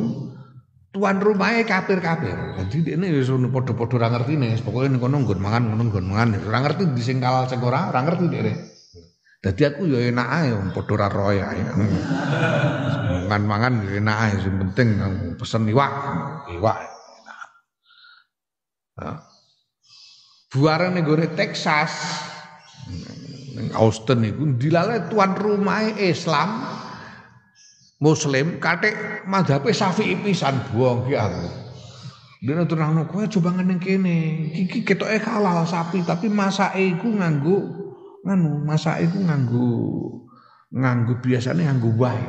tuan 0.90 1.20
rumahnya 1.20 1.68
kafir-kafir. 1.68 2.34
Jadi 2.66 2.96
ini 2.96 3.12
wis 3.12 3.28
padha-padha 3.28 3.94
ora 4.00 4.08
ngerti 4.16 4.34
nih. 4.40 4.58
Pokoknya 4.64 4.96
ning 4.96 5.00
kono 5.00 5.16
nggon 5.20 5.40
mangan, 5.40 5.62
ngono 5.68 5.82
nggon 5.92 6.06
mangan. 6.08 6.28
Ora 6.48 6.58
ngerti 6.64 6.82
di 6.96 7.02
sing 7.04 7.20
kalal 7.20 7.44
sing 7.46 7.60
ora, 7.60 7.92
ora 7.92 8.00
ngerti 8.02 8.24
dek. 8.32 8.56
Dadi 9.40 9.62
aku 9.64 9.88
ya 9.88 10.04
enak 10.12 10.28
padha 10.76 10.92
ora 10.96 11.08
roy 11.08 11.38
ae. 11.40 11.62
Mangan-mangan 13.28 13.88
enak 14.00 14.16
ae 14.16 14.34
sing 14.40 14.54
penting 14.56 14.88
pesen 15.36 15.68
iwak. 15.68 15.92
Iwak. 16.56 16.78
Buaran 20.50 20.98
ning 20.98 21.06
Texas 21.38 21.92
ning 23.54 23.70
Austin 23.76 24.26
iku 24.26 24.44
dilale 24.58 25.06
tuan 25.08 25.38
rumah 25.38 25.84
Islam 25.94 26.64
Muslim 28.00 28.56
katik 28.56 28.96
madhape 29.28 29.76
Syafi'i 29.76 30.16
pisan 30.24 30.56
buang 30.72 31.04
ki 31.04 31.14
aku. 31.20 31.44
Dene 32.40 32.64
terangno 32.64 33.04
kowe 33.04 33.28
coba 33.28 33.52
ngene 33.52 33.76
kene. 33.76 34.48
Iki 34.56 34.88
ketoke 34.88 35.20
halal 35.20 35.68
sapi 35.68 36.00
tapi 36.00 36.32
masake 36.32 36.96
iku 36.96 37.12
nganggo 37.12 37.56
nganu 38.24 38.64
masak 38.64 39.04
itu 39.04 39.20
nganggu 39.20 39.68
nganggu 40.72 41.12
biasanya 41.20 41.68
nganggu 41.68 41.90
wae. 42.00 42.24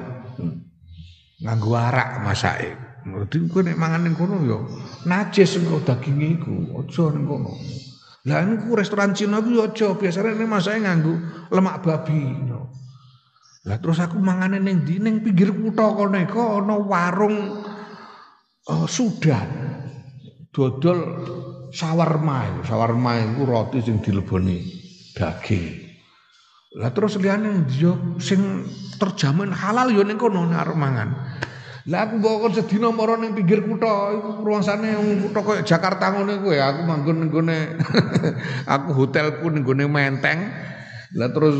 Nganggu 1.39 1.69
arak 1.72 2.19
masake. 2.28 2.76
Dadi 3.07 3.47
kowe 3.47 3.63
nek 3.63 3.80
mangan 3.80 4.03
ning 4.03 4.13
kono 4.19 4.43
ya 4.43 4.59
najis 5.07 5.55
engko 5.57 5.82
daginge 5.88 6.36
iku, 6.36 6.84
aja 6.84 7.15
ning 7.15 7.24
kono. 7.24 7.55
Lah 8.28 8.43
niku 8.45 8.76
restoran 8.76 9.15
Cina 9.17 9.41
ku 9.41 9.49
yo 9.55 9.65
aja, 9.72 9.95
biasane 9.95 10.36
ini 10.36 10.45
masake 10.45 10.84
nganggo 10.84 11.15
lemak 11.47 11.80
babi. 11.80 12.19
Lah 13.62 13.78
terus 13.78 14.01
aku 14.01 14.18
mangane 14.18 14.57
ning 14.57 14.82
ndi 14.82 14.97
ning 14.97 15.22
pinggir 15.22 15.53
kutha 15.53 15.93
kene 15.93 16.26
kok 16.26 16.66
ana 16.66 16.76
warung 16.82 17.62
oh, 18.66 18.86
Sudan. 18.89 19.78
Dodol 20.51 20.99
sawarma, 21.72 22.66
sawarma 22.68 23.22
iku 23.24 23.47
roti 23.47 23.80
sing 23.80 24.03
dileboni 24.03 24.59
daging. 25.16 25.91
Lah 26.82 26.91
terus 26.91 27.16
liyane 27.22 27.70
yo 27.72 28.18
sing 28.20 28.68
terjamin 28.99 29.53
halal 29.53 29.93
yo 29.93 30.03
ning 30.03 30.18
kono 30.18 30.49
arep 30.49 30.76
mangan. 30.76 31.14
Lah 31.89 32.05
aku 32.05 32.18
mbok 32.18 32.36
kon 32.45 32.53
sedina 32.57 32.89
mara 32.89 33.16
ning 33.16 33.38
pinggir 33.38 33.62
kutha 33.62 34.18
iku 34.18 34.41
ruangsane 34.41 34.97
kutha 35.22 35.39
koyo 35.45 35.62
Jakarta 35.62 36.14
ngono 36.14 36.41
kuwi 36.41 36.57
aku 36.57 36.82
manggon 36.86 37.30
nggone 37.30 37.57
aku 38.74 38.89
hotelku 38.97 39.47
ning 39.53 39.62
gone 39.62 39.86
Menteng. 39.86 40.39
Lah 41.16 41.30
terus 41.30 41.57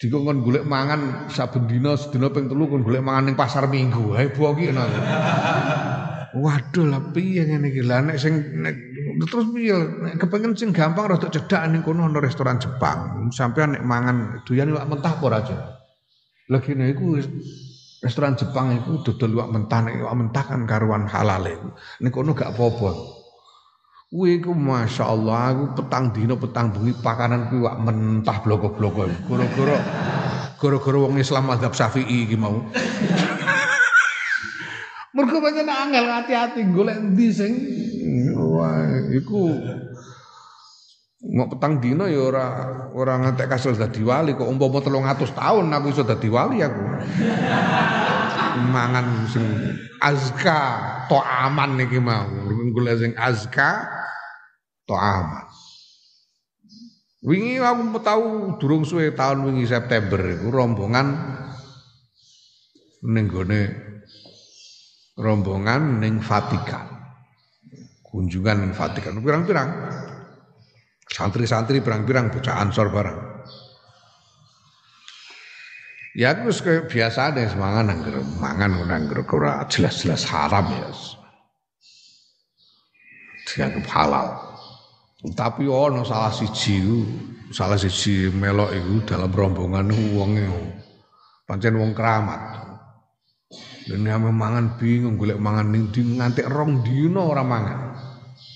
dikon 0.00 0.40
golek 0.40 0.64
mangan 0.64 1.28
saben 1.28 1.68
dina 1.68 1.92
sedina 1.92 2.32
ping 2.32 2.48
telu 2.48 2.64
kon 2.72 2.80
golek 2.80 3.04
mangan 3.04 3.28
ning 3.28 3.36
pasar 3.36 3.68
Minggu. 3.68 4.16
Heboh 4.16 4.56
ki 4.56 4.72
ngono. 4.72 5.00
Waduh 6.40 6.86
lah 6.88 7.02
piye 7.12 7.44
ngene 7.44 7.68
iki 7.68 7.84
lah 7.84 8.00
nek 8.00 8.16
sing 8.16 8.64
nek 8.64 8.72
terus 9.28 9.52
piye 9.52 9.76
nek 9.76 10.16
kepengin 10.16 10.56
sing 10.56 10.72
gampang 10.72 11.12
rada 11.12 11.28
cedak 11.28 11.68
ning 11.68 11.84
kono 11.84 12.08
ana 12.08 12.16
restoran 12.16 12.56
Jepang. 12.56 13.28
Sampeyan 13.28 13.76
nek 13.76 13.84
mangan 13.84 14.40
doyan 14.48 14.72
iwak 14.72 14.88
mentah 14.88 15.20
apa 15.20 15.26
aja. 15.36 15.56
Lagi 16.48 16.72
nek 16.72 16.96
iku 16.96 17.20
restoran 18.00 18.40
Jepang 18.40 18.72
itu 18.80 19.04
dodol 19.04 19.36
iwak 19.36 19.52
mentah 19.52 19.84
nek 19.84 20.00
iwak 20.00 20.16
mentah 20.16 20.44
kan 20.48 20.64
karuan 20.64 21.04
halal 21.04 21.44
iku. 21.44 21.76
Nek 22.00 22.08
kono 22.08 22.32
gak 22.32 22.56
apa-apa. 22.56 23.19
Kuwi 24.10 24.42
ku 24.42 24.50
masyaallah 24.50 25.54
aku 25.54 25.64
petang 25.78 26.10
dino 26.10 26.34
petang 26.34 26.74
bengi 26.74 26.90
pakanan 26.98 27.46
ku 27.46 27.62
iwak 27.62 27.78
mentah 27.78 28.42
bloko-bloko. 28.42 29.06
Gara-gara 29.06 29.78
gara-gara 30.58 30.98
wong 30.98 31.14
Islam 31.22 31.46
mazhab 31.46 31.70
Syafi'i 31.70 32.26
iki 32.26 32.34
mau. 32.34 32.58
Mergo 35.14 35.38
pancen 35.38 35.70
angel 35.70 36.10
hati-hati 36.10 36.74
golek 36.74 36.98
endi 36.98 37.30
sing 37.30 37.54
wah 38.34 38.82
iku 39.14 39.54
mau 41.30 41.46
petang 41.46 41.78
dino 41.78 42.10
ya 42.10 42.34
ora 42.34 42.46
ora 42.90 43.14
ngantek 43.14 43.46
kasil 43.46 43.78
dadi 43.78 44.02
wali 44.02 44.34
kok 44.34 44.50
umpama 44.50 44.82
300 44.82 45.38
tahun 45.38 45.70
aku 45.70 45.86
iso 45.94 46.02
dadi 46.02 46.26
wali 46.26 46.66
aku. 46.66 46.82
Mangan 48.74 49.06
sing 49.30 49.46
azka 50.02 50.60
to 51.06 51.22
aman 51.22 51.78
niki 51.78 52.02
mau. 52.02 52.26
Golek 52.74 52.98
sing 52.98 53.14
azka 53.14 53.99
to 54.90 54.98
aman. 54.98 55.46
Wingi 57.22 57.62
aku 57.62 58.00
tahu 58.02 58.58
durung 58.58 58.82
suwe 58.82 59.14
tahun 59.14 59.46
wingi 59.46 59.70
September 59.70 60.18
iku 60.18 60.50
rombongan 60.50 61.06
ning 63.06 63.30
gone 63.30 63.62
rombongan 65.14 66.02
ning 66.02 66.18
Vatikan. 66.18 66.90
Kunjungan 68.02 68.66
ning 68.66 68.72
Vatikan 68.74 69.22
pirang-pirang. 69.22 69.70
Santri-santri 71.06 71.84
pirang-pirang 71.84 72.32
bocah 72.32 72.56
ansor 72.58 72.90
barang. 72.90 73.18
Ya 76.18 76.34
aku 76.34 76.50
kayak 76.50 76.90
biasa 76.90 77.38
deh 77.38 77.46
semangan 77.46 77.86
angger 77.86 78.18
mangan 78.42 78.82
angger 78.90 79.22
ora 79.30 79.62
jelas-jelas 79.70 80.26
haram 80.26 80.66
ya. 80.66 80.90
Dianggap 83.46 83.86
halal. 83.86 84.49
Tapi 85.20 85.68
ono 85.68 86.00
salah 86.00 86.32
siji 86.32 86.80
salah 87.52 87.76
siji 87.76 88.32
melok 88.32 88.72
itu 88.72 89.04
dalam 89.04 89.28
rombongan 89.28 89.92
wonge 90.16 90.48
pancen 91.44 91.76
wong 91.76 91.92
keramat. 91.92 92.40
Dan 93.84 94.08
ame 94.08 94.32
mangan 94.32 94.80
bingung 94.80 95.20
golek 95.20 95.36
mangan 95.36 95.68
ning 95.68 95.92
di 95.92 96.00
nganti 96.00 96.46
rong 96.48 96.80
dina 96.86 97.20
ora 97.20 97.44
mangan. 97.44 97.80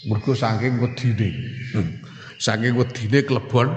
Mergo 0.08 0.32
saking 0.32 0.80
wedine. 0.80 1.28
Hmm. 1.74 2.00
Saking 2.40 2.78
wedine 2.78 3.18
klebon. 3.26 3.68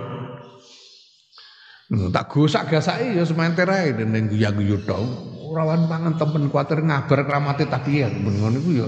Hmm, 1.87 2.11
tak 2.11 2.31
gosak 2.31 2.71
gasake 2.71 3.15
ya 3.15 3.23
sementer 3.27 3.67
ae 3.67 3.95
ning 3.99 4.31
guya-guyu 4.31 4.79
tok. 4.87 5.01
Ora 5.43 5.75
mangan 5.75 6.15
temen 6.15 6.47
kuwatir 6.47 6.83
ngabar 6.83 7.25
kramate 7.27 7.67
tadi 7.67 8.05
ya 8.05 8.07
ngono 8.07 8.47
niku 8.53 8.69
ya. 8.79 8.87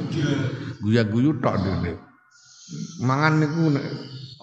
Guya-guyu 0.79 1.41
tok 1.43 1.57
dene. 1.63 2.08
Mangan 3.01 3.33
niku 3.41 3.73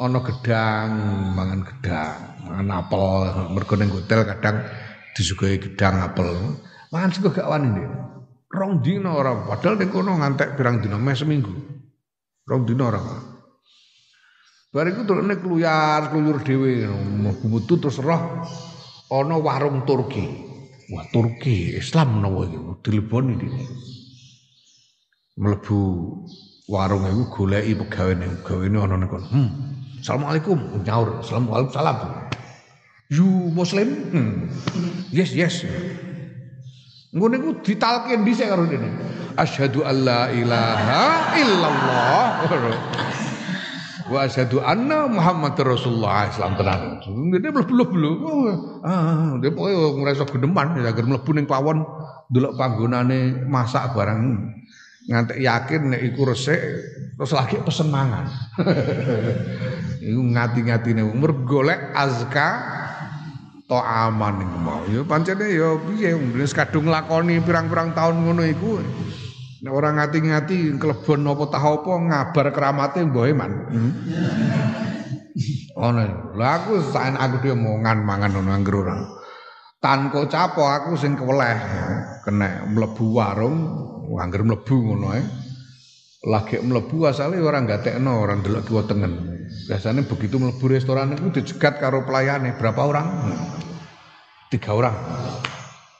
ana 0.02 0.18
gedang, 0.20 0.90
mangan 1.38 1.60
gedang, 1.62 2.18
mangan 2.42 2.68
apel, 2.82 3.12
mergo 3.54 3.74
ning 3.78 3.88
hotel 3.88 4.26
kadang 4.26 4.66
disuguhi 5.14 5.62
gedang 5.62 6.02
apel. 6.02 6.58
Mangan 6.90 7.10
sego 7.14 7.30
gak 7.30 7.46
wani 7.46 7.70
nih 7.70 7.86
rong 8.50 8.82
dina 8.82 9.14
ora. 9.14 9.30
Padahal 9.46 9.78
ning 9.78 9.90
kono 9.94 10.18
ngantek 10.18 10.58
pirang 10.58 10.82
dina 10.82 10.98
mes 10.98 11.22
seminggu. 11.22 11.54
Rong 12.46 12.62
dina 12.66 12.84
ora 12.90 13.02
bariku 14.74 15.08
tulune 15.08 15.40
kluyar 15.40 16.10
kluyur 16.10 16.42
dhewe. 16.42 16.90
Mlebu 17.22 17.78
terus 17.78 18.02
roh 18.02 18.42
ana 19.08 19.36
warung 19.38 19.86
Turki. 19.86 20.26
Wah 20.90 21.06
Turki 21.14 21.78
Islam 21.78 22.20
menawa 22.20 22.46
iki. 22.50 22.58
Dileboni 22.82 23.32
iki 23.38 23.48
mlebu 25.36 25.80
warung 26.66 27.06
iku 27.06 27.24
goleki 27.30 27.78
pegawene 27.78 28.26
pegawene 28.42 28.76
ana 28.82 29.06
kono 29.06 29.26
hmm 29.30 29.50
Assalamualaikum 29.96 30.58
nyaur 30.86 31.18
Assalamualaikum 31.18 31.72
salam 31.74 31.98
you 33.10 33.26
muslim 33.54 33.88
hmm. 34.14 34.34
yes 35.10 35.34
yes 35.34 35.66
Ngono 37.16 37.32
niku 37.32 37.50
ditalkin 37.64 38.28
dhisik 38.28 38.44
karo 38.52 38.68
dene. 38.68 38.92
Asyhadu 39.40 39.80
alla 39.88 40.28
ilaha 40.36 41.32
illallah. 41.40 42.24
Wa 44.12 44.28
asyhadu 44.28 44.60
anna 44.60 45.08
Muhammad 45.08 45.56
Rasulullah 45.56 46.28
Islam 46.28 46.60
tenan. 46.60 47.00
Ngene 47.08 47.48
mlebu-mlebu. 47.56 48.32
Ah, 48.84 49.32
dia 49.40 49.48
pokoke 49.48 49.96
ngrasa 50.04 50.28
geneman 50.28 50.76
ya 50.76 50.92
mlebu 50.92 51.30
ning 51.32 51.48
pawon 51.48 51.88
ndelok 52.28 52.52
panggonane 52.58 53.48
masak 53.48 53.96
barang 53.96 54.52
ngantek 55.06 55.38
yakin 55.38 55.94
nek 55.94 56.02
iku 56.02 56.26
resik 56.26 56.60
terus 57.16 57.32
lagi 57.32 57.62
pesen 57.62 57.88
mangan. 57.88 58.26
iku 60.06 60.20
ngati-ngatine 60.20 61.02
umur 61.06 61.46
golek 61.46 61.94
azka 61.94 62.48
to 63.70 63.78
aman 63.78 64.42
iku 64.42 64.56
mau. 64.60 64.82
Ya 64.90 65.00
pancene 65.06 65.46
ya 65.46 65.78
piye 65.78 66.12
wis 66.36 66.52
kadung 66.52 66.90
lakoni 66.90 67.38
pirang-pirang 67.40 67.94
tahun 67.94 68.26
ngono 68.26 68.42
iku. 68.50 68.82
Nek 69.62 69.72
ora 69.72 69.94
ngati-ngati 69.94 70.76
klebon 70.76 71.24
apa 71.24 71.44
tah 71.48 71.64
apa 71.64 71.92
ngabar 71.96 72.46
keramate 72.52 73.00
mbohe 73.06 73.32
man. 73.32 73.52
Hmm? 73.72 73.92
Ono. 75.86 76.34
Lah 76.36 76.50
aku 76.60 76.82
saen 76.92 77.16
aku 77.16 77.40
dhewe 77.40 77.56
mongan 77.56 78.02
mangan 78.04 78.36
ngono 78.36 78.50
anggere 78.52 78.78
ora. 78.84 78.96
Tanko 79.80 80.26
capo 80.26 80.66
aku 80.66 80.98
sing 80.98 81.14
keweleh 81.14 81.56
kena 82.24 82.66
mlebu 82.68 83.06
warung 83.12 83.56
anggere 84.14 84.46
mlebu 84.46 84.74
ngono 84.78 85.06
ae. 85.10 85.22
Lagi 86.26 86.58
mlebu 86.58 87.06
asale 87.06 87.38
ora 87.38 87.62
gatekno 87.62 88.22
ora 88.22 88.34
ndelok 88.38 88.66
kiwa 88.66 88.82
tengen. 88.86 89.14
Biasanya 89.66 90.06
begitu 90.06 90.38
mlebu 90.38 90.64
restoran 90.70 91.14
itu 91.14 91.42
dicegat 91.42 91.78
karo 91.82 92.02
pelayane 92.06 92.54
berapa 92.58 92.82
orang? 92.82 93.06
Tiga 94.50 94.74
orang. 94.74 94.96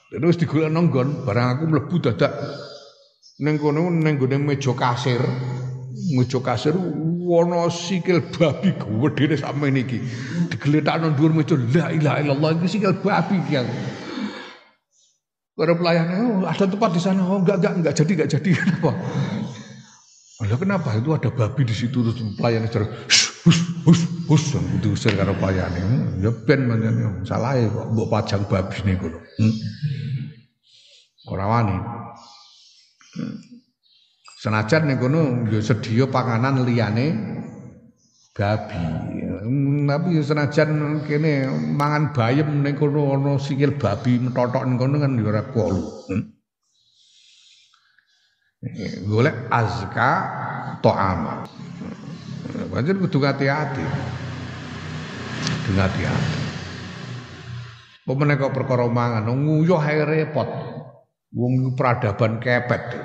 Terus 0.07 0.39
digolek 0.39 0.71
nonggon, 0.71 1.27
barang 1.27 1.47
aku 1.59 1.63
mlebu 1.67 1.95
dadak 1.99 2.31
ning 3.43 3.59
kono 3.59 3.91
ning 3.91 4.15
gone 4.15 4.39
meja 4.39 4.71
kasir. 4.71 5.19
Meja 6.15 6.39
kasir 6.39 6.73
wono 7.27 7.67
sikil 7.67 8.23
babi 8.31 8.71
gedene 8.79 9.35
sampe 9.35 9.67
niki. 9.67 9.99
Digeletakno 10.47 11.11
dhuwur 11.11 11.35
meja 11.35 11.55
la 11.55 11.91
ilaha 11.91 12.17
illallah 12.23 12.49
iki 12.55 12.67
sikil 12.79 12.95
babi 13.03 13.35
iki. 13.43 13.59
Karo 15.57 15.73
pelayane, 15.73 16.15
oh, 16.21 16.45
ada 16.45 16.69
tempat 16.69 16.93
di 16.93 17.01
sana. 17.01 17.25
Oh, 17.25 17.41
enggak, 17.41 17.57
enggak, 17.57 17.73
enggak 17.81 17.93
jadi, 17.97 18.11
enggak 18.13 18.29
jadi. 18.37 18.49
Kenapa? 18.61 18.91
Lah 20.37 20.53
kenapa 20.53 20.93
itu 20.93 21.09
ada 21.17 21.33
babi 21.33 21.65
di 21.65 21.73
situ 21.73 22.05
terus 22.05 22.21
pelayan 22.37 22.69
itu 22.69 22.77
hus 22.77 23.57
hus 23.89 24.01
hus 24.29 24.43
yang 24.53 24.65
diusir 24.85 25.17
karo 25.17 25.33
pelayan 25.33 25.73
hmm, 25.73 26.21
ya 26.21 26.29
ben 26.29 26.69
manjane 26.69 27.25
salah 27.25 27.57
kok 27.57 27.89
mbok 27.89 28.05
pajang 28.05 28.45
babi 28.45 28.77
niku 28.85 29.09
lho. 29.09 29.17
Hmm. 29.17 29.55
Ora 31.33 31.45
wani. 31.49 31.73
Hmm. 33.17 33.35
Senajan 34.37 34.85
ning 34.85 35.01
kono 35.01 35.49
ya 35.49 36.05
panganan 36.05 36.61
liyane 36.61 37.07
babi. 38.37 38.85
Tapi 39.89 40.09
senajan 40.21 41.01
kene 41.09 41.49
mangan 41.73 42.13
bayem 42.13 42.61
ning 42.61 42.77
kono 42.77 43.17
ana 43.17 43.41
sikil 43.41 43.73
babi 43.81 44.21
metotok 44.21 44.61
ning 44.69 44.77
kono 44.77 45.01
kan 45.01 45.17
ya 45.17 45.25
ora 45.25 45.41
kuwi. 45.49 45.81
Hmm 46.13 46.37
golek 49.07 49.35
azka 49.53 50.11
to'ama 50.81 51.45
Pancen 52.67 52.97
kudu 52.99 53.21
hati-hati. 53.21 53.85
Kudu 55.65 55.77
hati-hati. 55.77 56.39
Pemene 58.07 58.33
kok 58.39 58.55
perkara 58.55 58.87
mangan 58.89 59.29
nguyuh 59.29 59.77
ae 59.77 60.01
repot. 60.03 60.47
Wong 61.37 61.75
peradaban 61.77 62.39
kepet. 62.41 62.97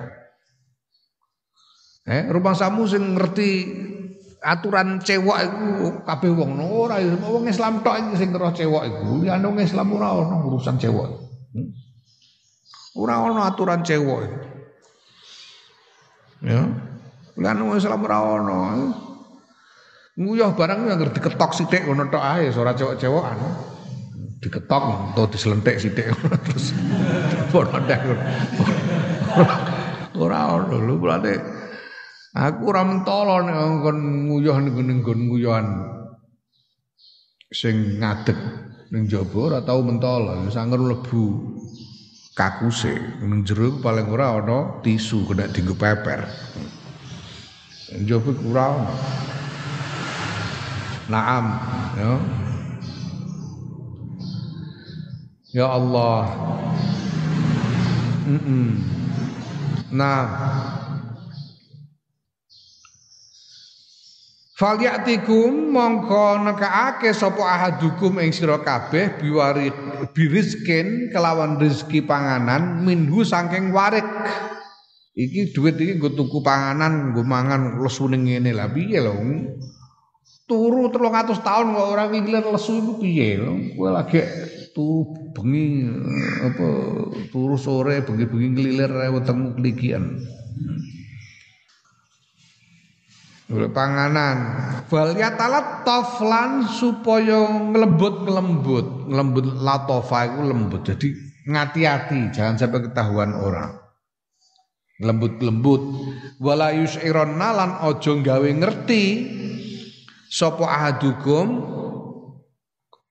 Eh, 2.07 2.23
rumah 2.33 2.55
samu 2.55 2.87
sing 2.87 3.13
ngerti 3.13 3.51
aturan 4.43 4.99
cewek 4.99 5.39
iku 5.47 6.03
kabeh 6.03 6.31
wong 6.35 6.59
ora 6.59 6.99
wong 7.23 7.47
Islam 7.47 7.81
tok 7.87 7.95
iki 7.95 8.19
sing 8.19 8.35
ngerti 8.35 8.67
cewek 8.67 8.83
iku. 8.91 9.23
Ya 9.23 9.39
wong 9.39 9.63
Islam 9.63 9.95
ora 9.95 10.19
ono 10.19 10.43
urusan 10.51 10.77
cewek. 10.83 11.09
Hmm? 11.55 11.71
Ora 12.99 13.15
ono 13.23 13.41
aturan 13.47 13.87
cewek. 13.87 14.23
Ya. 16.43 16.67
Lan 17.39 17.57
wong 17.63 17.79
Islam 17.79 18.03
ora 18.03 18.19
ono. 18.19 18.61
Nguyuh 20.13 20.53
barang 20.53 20.91
yang 20.91 21.01
ketok 21.09 21.57
sithik 21.57 21.89
ngono 21.89 22.11
tok 22.11 22.21
ae 22.21 22.51
ora 22.53 22.75
cewek-cewekan. 22.75 23.39
Diketok 24.43 25.15
atau 25.15 25.31
diselentik 25.31 25.79
sithik 25.79 26.11
terus 26.51 26.75
ora 27.55 27.79
ora 30.19 30.41
ono 30.59 30.77
lho 30.83 30.99
berarti 30.99 31.62
Aku 32.33 32.73
ora 32.73 32.81
mentolo 32.81 33.45
nek 33.45 33.57
nggon 33.61 33.99
nguyuh 34.25 34.57
nggon 34.57 35.21
nguyuhan 35.29 35.67
sing 37.53 38.01
ngadeg 38.01 38.41
ning 38.89 39.05
jaba 39.05 39.37
ora 39.53 39.59
tau 39.61 39.85
mentolo, 39.85 40.49
sanger 40.49 40.81
lebu 40.81 41.53
kakuse 42.33 43.21
ning 43.21 43.45
jero 43.45 43.77
paling 43.85 44.09
ora 44.09 44.41
ana 44.41 44.81
tisu 44.81 45.29
kena 45.29 45.45
dienggo 45.53 45.77
peper. 45.77 46.25
Njaba 48.01 48.33
ora 48.49 48.65
ana. 48.81 48.93
Naam, 51.13 51.45
ya. 52.01 52.13
Ya 55.53 55.67
Allah. 55.69 56.25
Mm 58.25 58.41
-mm. 58.41 58.69
Nah, 59.93 60.52
Falyatikum 64.63 65.75
mongko 65.75 66.39
nekaake 66.47 67.11
sapa 67.11 67.43
ahadukum 67.43 68.23
ing 68.23 68.31
sira 68.31 68.63
kabeh 68.63 69.19
biwari 69.19 69.75
birizkin 70.15 71.11
kelawan 71.11 71.59
rezeki 71.59 72.07
panganan 72.07 72.79
minhu 72.87 73.27
saking 73.27 73.75
warik. 73.75 74.07
Iki 75.19 75.51
duit 75.51 75.83
iki 75.83 75.99
nggo 75.99 76.15
tuku 76.15 76.47
panganan, 76.47 77.11
nggo 77.11 77.27
mangan 77.27 77.83
lesu 77.83 78.07
ning 78.07 78.31
ngene 78.31 78.55
lah 78.55 78.71
piye 78.71 79.03
lho. 79.03 79.19
Turu 80.47 80.95
300 80.95 81.43
tahun 81.43 81.75
kok 81.75 81.89
ora 81.99 82.07
ngiler 82.07 82.47
lesu 82.47 82.87
iku 82.87 83.03
piye 83.03 83.43
lho. 83.43 83.59
Kowe 83.75 83.91
lagi 83.91 84.23
tu 84.71 85.11
bengi 85.35 85.91
apa 86.39 86.69
turu 87.35 87.59
sore 87.59 87.99
bengi-bengi 88.07 88.55
nglilir 88.55 89.11
wetengmu 89.11 89.59
klikian. 93.53 93.77
panganan. 93.77 94.37
Wal 94.89 95.13
yatalat 95.13 95.85
toflan 95.85 96.65
supaya 96.67 97.45
ngelembut 97.69 98.25
ngelembut. 98.25 98.87
Ngelembut 99.13 99.47
latofa 99.61 100.33
itu 100.33 100.41
lembut. 100.41 100.83
Jadi 100.89 101.09
ngati-hati 101.53 102.33
jangan 102.33 102.57
sampai 102.57 102.81
ketahuan 102.89 103.37
orang. 103.37 103.77
Lembut-lembut 105.03 105.83
wala 106.39 106.71
yus'iron 106.73 107.35
nalan 107.35 107.83
ojo 107.85 108.23
gawe 108.23 108.49
ngerti 108.49 109.05
sopo 110.33 110.65
ahadukum. 110.65 111.47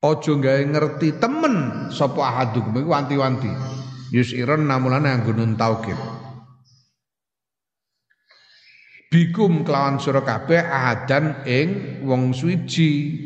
Ojo 0.02 0.42
gawe 0.42 0.62
ngerti 0.66 1.22
temen 1.22 1.88
sopo 1.94 2.26
ahadukum. 2.26 2.74
Itu 2.82 2.90
wanti-wanti. 2.90 3.52
Yus'iron 4.12 4.66
yang 4.68 5.24
gunung 5.24 5.56
taukid 5.56 6.21
bikum 9.12 9.68
kelawan 9.68 10.00
sira 10.00 10.24
kabeh 10.24 10.64
ahadan 10.64 11.44
ing 11.44 12.00
wong 12.08 12.32
suci. 12.32 13.20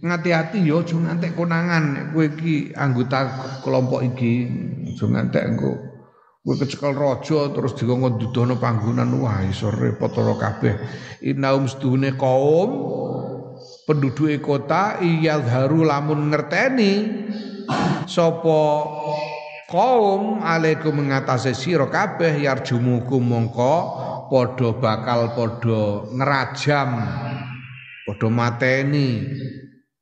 Ngati-ati 0.00 0.64
yo 0.64 0.80
aja 0.80 0.96
ngantek 0.96 1.36
konangan. 1.36 2.16
Kowe 2.16 2.24
iki 2.24 2.72
anggota 2.72 3.28
kelompok 3.60 4.00
iki 4.16 4.48
aja 4.96 5.04
ngantek 5.04 5.44
engko. 5.44 5.72
Kowe 6.40 6.54
kecekel 6.56 6.96
raja 6.96 7.52
terus 7.52 7.76
dikongkon 7.76 8.16
dudono 8.16 8.56
panggonan. 8.56 9.12
Wah 9.20 9.44
iso 9.44 9.68
repot 9.68 10.16
ora 10.16 10.34
kabeh 10.40 10.74
inaum 11.20 11.68
sedune 11.68 12.16
kaum 12.16 12.70
penduduk 13.84 14.40
kota 14.40 15.00
haru 15.00 15.84
lamun 15.84 16.32
ngerteni 16.32 16.92
sapa 18.08 18.60
kaum 19.66 20.42
alaikum 20.46 21.02
mengatasi 21.02 21.50
sira 21.50 21.90
kabeh 21.90 22.38
yarjumukum 22.38 23.18
mongko 23.18 23.74
padha 24.30 24.70
bakal 24.78 25.34
padha 25.34 26.06
ngerajam 26.14 26.90
padha 28.06 28.28
mateni. 28.30 29.26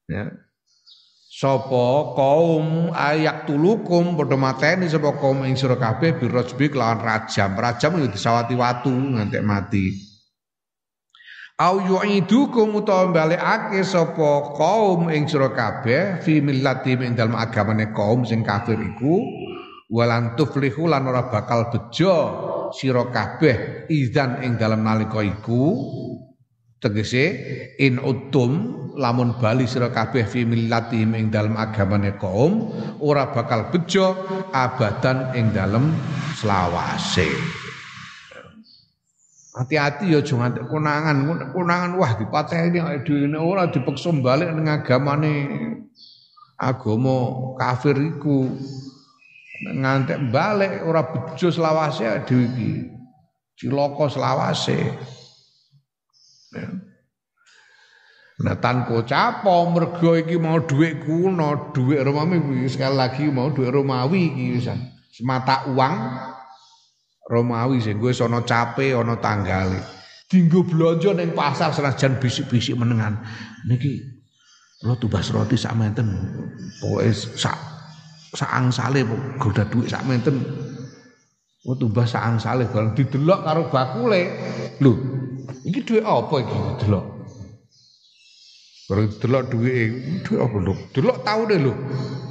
Ya. 0.09 0.29
Sapa 1.35 2.15
kaum 2.15 2.93
ayak 2.95 3.49
tulukum 3.49 4.15
padha 4.21 4.37
mateni 4.37 4.87
sapa 4.87 5.17
kaum 5.17 5.43
ing 5.49 5.57
sira 5.57 5.81
kabeh 5.81 6.21
birajbi 6.21 6.69
kelawan 6.69 7.01
rajam. 7.01 7.57
Rajam 7.57 7.99
yo 7.99 8.07
disawati 8.13 8.55
watu 8.55 8.93
ngantek 8.93 9.43
mati. 9.43 10.13
Au 11.55 11.79
yu'idukum 11.79 12.83
utawa 12.83 13.15
balekake 13.15 13.81
sapa 13.87 14.53
kaum 14.59 15.09
ing 15.09 15.25
sira 15.25 15.51
kabeh 15.57 16.21
fi 16.21 16.45
millati 16.45 17.01
ing 17.01 17.17
dalem 17.17 17.39
agamane 17.39 17.95
kaum 17.97 18.29
sing 18.29 18.45
kafir 18.45 18.77
iku 18.77 19.23
walan 19.91 20.37
tuflihu 20.39 20.89
lan 20.89 21.05
ora 21.09 21.29
bakal 21.29 21.69
bejo 21.69 22.17
sira 22.73 23.09
kabeh 23.13 23.89
izan 23.93 24.41
ing 24.45 24.57
dalam 24.57 24.85
nalika 24.85 25.21
iku. 25.21 25.77
Tegese 26.81 27.25
in 27.81 27.97
utum 27.97 28.85
lamun 29.01 29.41
bali 29.41 29.65
sira 29.65 29.89
kabeh 29.89 30.29
fi 30.29 30.45
millati 30.45 31.01
ing 31.01 31.33
dalam 31.33 31.57
agamane 31.57 32.21
kaum 32.21 32.69
ora 33.01 33.33
bakal 33.33 33.73
bejo 33.73 34.13
abadan 34.53 35.33
ing 35.33 35.49
dalam 35.57 35.97
selawase. 36.37 37.29
Hati-hati 39.55 40.11
ya 40.11 40.19
aja 40.19 40.35
nganti 40.35 40.67
konangan. 40.67 41.17
Konangan 41.55 41.95
wah 41.95 42.19
dipateni 42.19 42.75
dhewe 43.07 43.39
ora 43.39 43.71
dipeksa 43.71 44.11
balik 44.19 44.51
ning 44.51 44.67
agamane 44.67 45.35
agama 46.59 47.17
kafir 47.55 47.95
iku 47.95 48.51
ngantek 49.63 50.19
balik 50.35 50.83
ora 50.83 51.07
bejo 51.07 51.49
selawase 51.51 52.27
dhewe 52.27 52.45
iki. 52.51 52.71
Cilaka 53.55 54.05
selawase. 54.11 54.79
Ya. 56.55 56.69
Nah 58.35 58.59
tanpa 58.59 58.99
capo 59.07 59.71
mergo 59.71 60.19
iki 60.19 60.35
mau 60.35 60.59
dhuwit 60.59 61.07
kuno, 61.07 61.71
dhuwit 61.71 62.03
Romawi 62.03 62.67
sekali 62.67 62.99
lagi 62.99 63.31
mau 63.31 63.55
dhuwit 63.55 63.71
Romawi 63.71 64.35
iki 64.35 64.67
semata 65.15 65.71
uang 65.71 65.95
Romawi 67.31 67.79
sing 67.79 68.03
gue 68.03 68.11
sono 68.11 68.43
cape 68.43 68.91
ana 68.91 69.15
tanggale. 69.23 69.79
Dinggo 70.27 70.67
blonjo 70.67 71.15
ning 71.15 71.31
pasar 71.31 71.71
senajan 71.71 72.19
bisik-bisik 72.19 72.75
menengan. 72.75 73.23
Niki 73.71 74.03
lo 74.83 74.99
tubas 74.99 75.31
roti 75.31 75.55
sak 75.55 75.79
menten. 75.79 76.11
Pokoke 76.83 77.15
sak 77.15 77.74
saang 78.35 78.69
sale 78.75 79.07
goda 79.39 79.65
duit 79.71 79.89
sak 79.89 80.05
menten. 80.05 80.43
Oh 81.65 81.73
tumbas 81.79 82.13
saang 82.13 82.37
sale 82.37 82.69
bareng 82.69 82.93
didelok 82.93 83.41
karo 83.47 83.63
bakule. 83.73 84.23
Lho, 84.83 84.93
iki 85.65 85.81
duit 85.87 86.05
apa 86.05 86.35
iki 86.43 86.59
delok? 86.85 87.05
Bareng 88.91 89.09
delok 89.17 89.43
duit 89.49 89.91
duit 90.27 90.39
apa 90.43 90.57
lho? 90.61 90.75
Delok 90.93 91.17
taune 91.25 91.57
lho. 91.57 91.73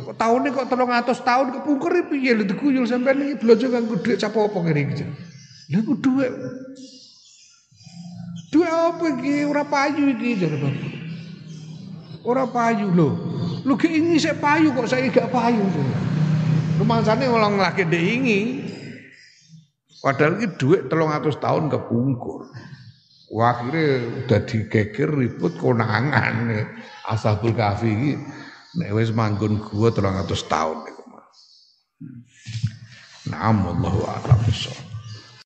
Kok 0.06 0.16
taune 0.20 0.47
kok 0.54 0.68
300 0.70 1.24
tahun 1.26 1.47
kepungkur 1.58 1.93
piye 2.14 2.38
lho 2.38 2.43
diguyul 2.45 2.86
sampean 2.86 3.24
iki 3.24 3.41
blonjo 3.41 3.68
kanggo 3.74 3.95
duit 4.04 4.22
sapa 4.22 4.38
apa 4.38 4.58
ngene 4.62 4.82
iki. 4.86 5.06
Lha 5.74 5.80
ku 5.82 5.97
duit 5.97 6.32
Duit 8.54 8.70
apa 8.70 9.18
iki 9.18 9.49
ora 9.49 9.66
payu 9.66 10.14
iki 10.14 10.38
jare 10.38 10.62
bapak. 10.62 10.93
Ora 12.22 12.45
payu 12.45 12.93
lho. 12.93 13.10
Lu 13.64 13.80
ke 13.80 13.88
ini 13.88 14.20
saya 14.20 14.36
payu 14.36 14.76
kok 14.76 14.91
saya 14.91 15.07
gak 15.07 15.32
payu. 15.32 15.64
Rumangsane 16.80 17.32
ulang 17.32 17.55
lagi 17.55 17.88
diingi. 17.88 18.68
Padahal 20.03 20.43
duit 20.59 20.91
telung 20.91 21.16
atus 21.16 21.39
tahun 21.39 21.72
kebungkur. 21.72 22.51
Wah 23.32 23.55
akhirnya 23.55 24.03
udah 24.28 24.39
digeger 24.43 25.09
ribut 25.09 25.55
konangan. 25.55 26.68
Ashabul 27.07 27.55
kafi 27.55 27.88
ini. 27.88 28.11
Nek 28.74 28.91
wis 28.99 29.16
manggon 29.16 29.64
gua 29.64 29.95
telung 29.95 30.20
atus 30.20 30.43
tahun. 30.51 30.84
Nah, 33.32 33.55
Allah 33.55 33.95
a'lam 34.20 34.43